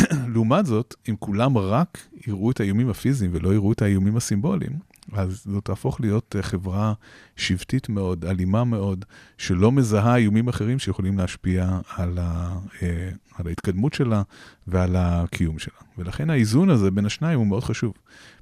[0.34, 4.72] לעומת זאת, אם כולם רק יראו את האיומים הפיזיים ולא יראו את האיומים הסימבוליים,
[5.12, 6.92] אז זאת תהפוך להיות אה, חברה
[7.36, 9.04] שבטית מאוד, אלימה מאוד,
[9.38, 14.22] שלא מזהה איומים אחרים שיכולים להשפיע על, ה, אה, על ההתקדמות שלה
[14.66, 15.74] ועל הקיום שלה.
[15.98, 17.94] ולכן האיזון הזה בין השניים הוא מאוד חשוב.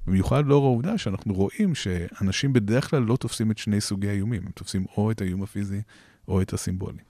[0.07, 4.51] במיוחד לאור העובדה שאנחנו רואים שאנשים בדרך כלל לא תופסים את שני סוגי האיומים, הם
[4.51, 5.81] תופסים או את האיום הפיזי
[6.27, 7.08] או את הסימבולי.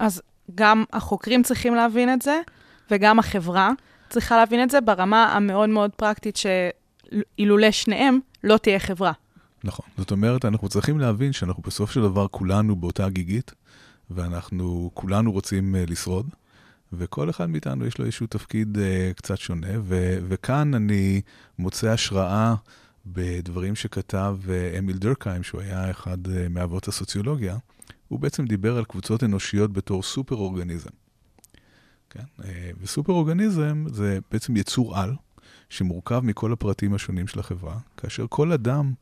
[0.00, 0.22] אז
[0.54, 2.40] גם החוקרים צריכים להבין את זה,
[2.90, 3.70] וגם החברה
[4.08, 9.12] צריכה להבין את זה ברמה המאוד מאוד פרקטית, שאילולא שניהם, לא תהיה חברה.
[9.64, 9.86] נכון.
[9.98, 13.52] זאת אומרת, אנחנו צריכים להבין שאנחנו בסוף של דבר כולנו באותה גיגית,
[14.10, 16.26] ואנחנו כולנו רוצים uh, לשרוד,
[16.92, 21.20] וכל אחד מאיתנו יש לו איזשהו תפקיד uh, קצת שונה, ו- וכאן אני
[21.58, 22.54] מוצא השראה
[23.06, 26.18] בדברים שכתב uh, אמיל דרקהיים, שהוא היה אחד
[26.50, 27.56] מאבות הסוציולוגיה.
[28.08, 30.90] הוא בעצם דיבר על קבוצות אנושיות בתור סופר-אורגניזם.
[32.10, 32.24] כן?
[32.40, 32.44] Uh,
[32.80, 35.14] וסופר-אורגניזם זה בעצם יצור על,
[35.68, 38.92] שמורכב מכל הפרטים השונים של החברה, כאשר כל אדם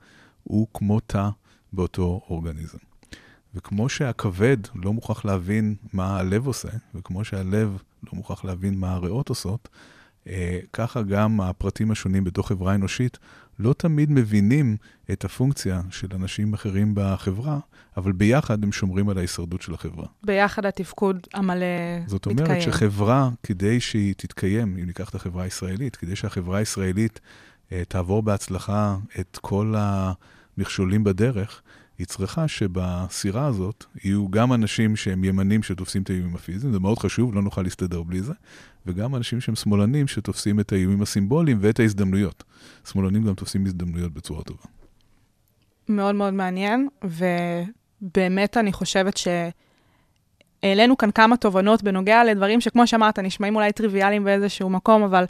[0.42, 1.28] הוא כמו תא
[1.72, 2.78] באותו אורגניזם.
[3.54, 9.28] וכמו שהכבד לא מוכרח להבין מה הלב עושה, וכמו שהלב לא מוכרח להבין מה הריאות
[9.28, 9.68] עושות,
[10.26, 13.18] אה, ככה גם הפרטים השונים בתוך חברה אנושית
[13.58, 14.76] לא תמיד מבינים
[15.12, 17.58] את הפונקציה של אנשים אחרים בחברה,
[17.96, 20.06] אבל ביחד הם שומרים על ההישרדות של החברה.
[20.22, 21.66] ביחד התפקוד המלא
[22.06, 22.48] זאת מתקיים.
[22.48, 27.20] אומרת שחברה, כדי שהיא תתקיים, אם ניקח את החברה הישראלית, כדי שהחברה הישראלית
[27.72, 31.62] אה, תעבור בהצלחה את כל המכשולים בדרך,
[31.98, 36.98] היא צריכה שבסירה הזאת יהיו גם אנשים שהם ימנים שתופסים את האיומים הפיזיים, זה מאוד
[36.98, 38.32] חשוב, לא נוכל להסתדר בלי זה,
[38.86, 42.44] וגם אנשים שהם שמאלנים שתופסים את האיומים הסימבוליים ואת ההזדמנויות.
[42.88, 44.62] שמאלנים גם תופסים הזדמנויות בצורה טובה.
[45.88, 46.88] מאוד מאוד מעניין,
[48.00, 49.20] באמת אני חושבת
[50.62, 55.24] שהעלינו כאן כמה תובנות בנוגע לדברים שכמו שאמרת, נשמעים אולי טריוויאליים באיזשהו מקום, אבל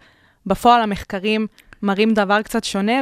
[0.47, 1.47] בפועל המחקרים
[1.83, 2.93] מראים דבר קצת שונה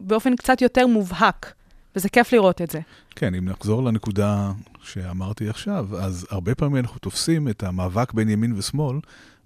[0.00, 1.52] ובאופן קצת יותר מובהק,
[1.96, 2.80] וזה כיף לראות את זה.
[3.16, 8.52] כן, אם נחזור לנקודה שאמרתי עכשיו, אז הרבה פעמים אנחנו תופסים את המאבק בין ימין
[8.56, 8.96] ושמאל,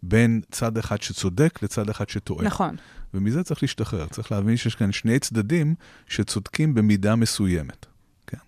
[0.02, 2.44] בין צד אחד שצודק לצד אחד שטועה.
[2.44, 2.76] נכון.
[3.14, 4.06] ומזה צריך להשתחרר.
[4.06, 5.74] צריך להבין שיש כאן שני צדדים
[6.06, 7.86] שצודקים במידה מסוימת.
[8.26, 8.38] כן?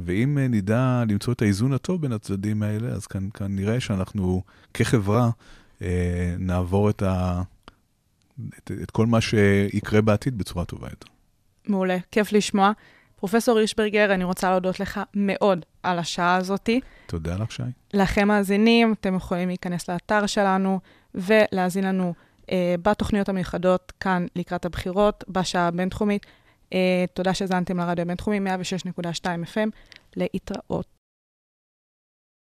[0.00, 4.42] ואם אה, נדע למצוא את האיזון הטוב בין הצדדים האלה, אז כאן, כאן נראה שאנחנו
[4.74, 5.30] כחברה
[5.82, 7.42] אה, נעבור את, ה,
[8.58, 11.08] את, את כל מה שיקרה בעתיד בצורה טובה יותר.
[11.66, 12.72] מעולה, כיף לשמוע.
[13.16, 16.80] פרופסור הירשברגר, אני רוצה להודות לך מאוד על השעה הזאתי.
[17.06, 17.62] תודה לך, שי.
[17.94, 20.80] לכם מאזינים, אתם יכולים להיכנס לאתר שלנו
[21.14, 22.14] ולהאזין לנו
[22.50, 26.26] אה, בתוכניות המיוחדות כאן לקראת הבחירות, בשעה הבינתחומית.
[26.72, 29.70] אה, תודה שהאזנתם לרדיו הבינתחומי, 106.2 FM,
[30.16, 30.99] להתראות.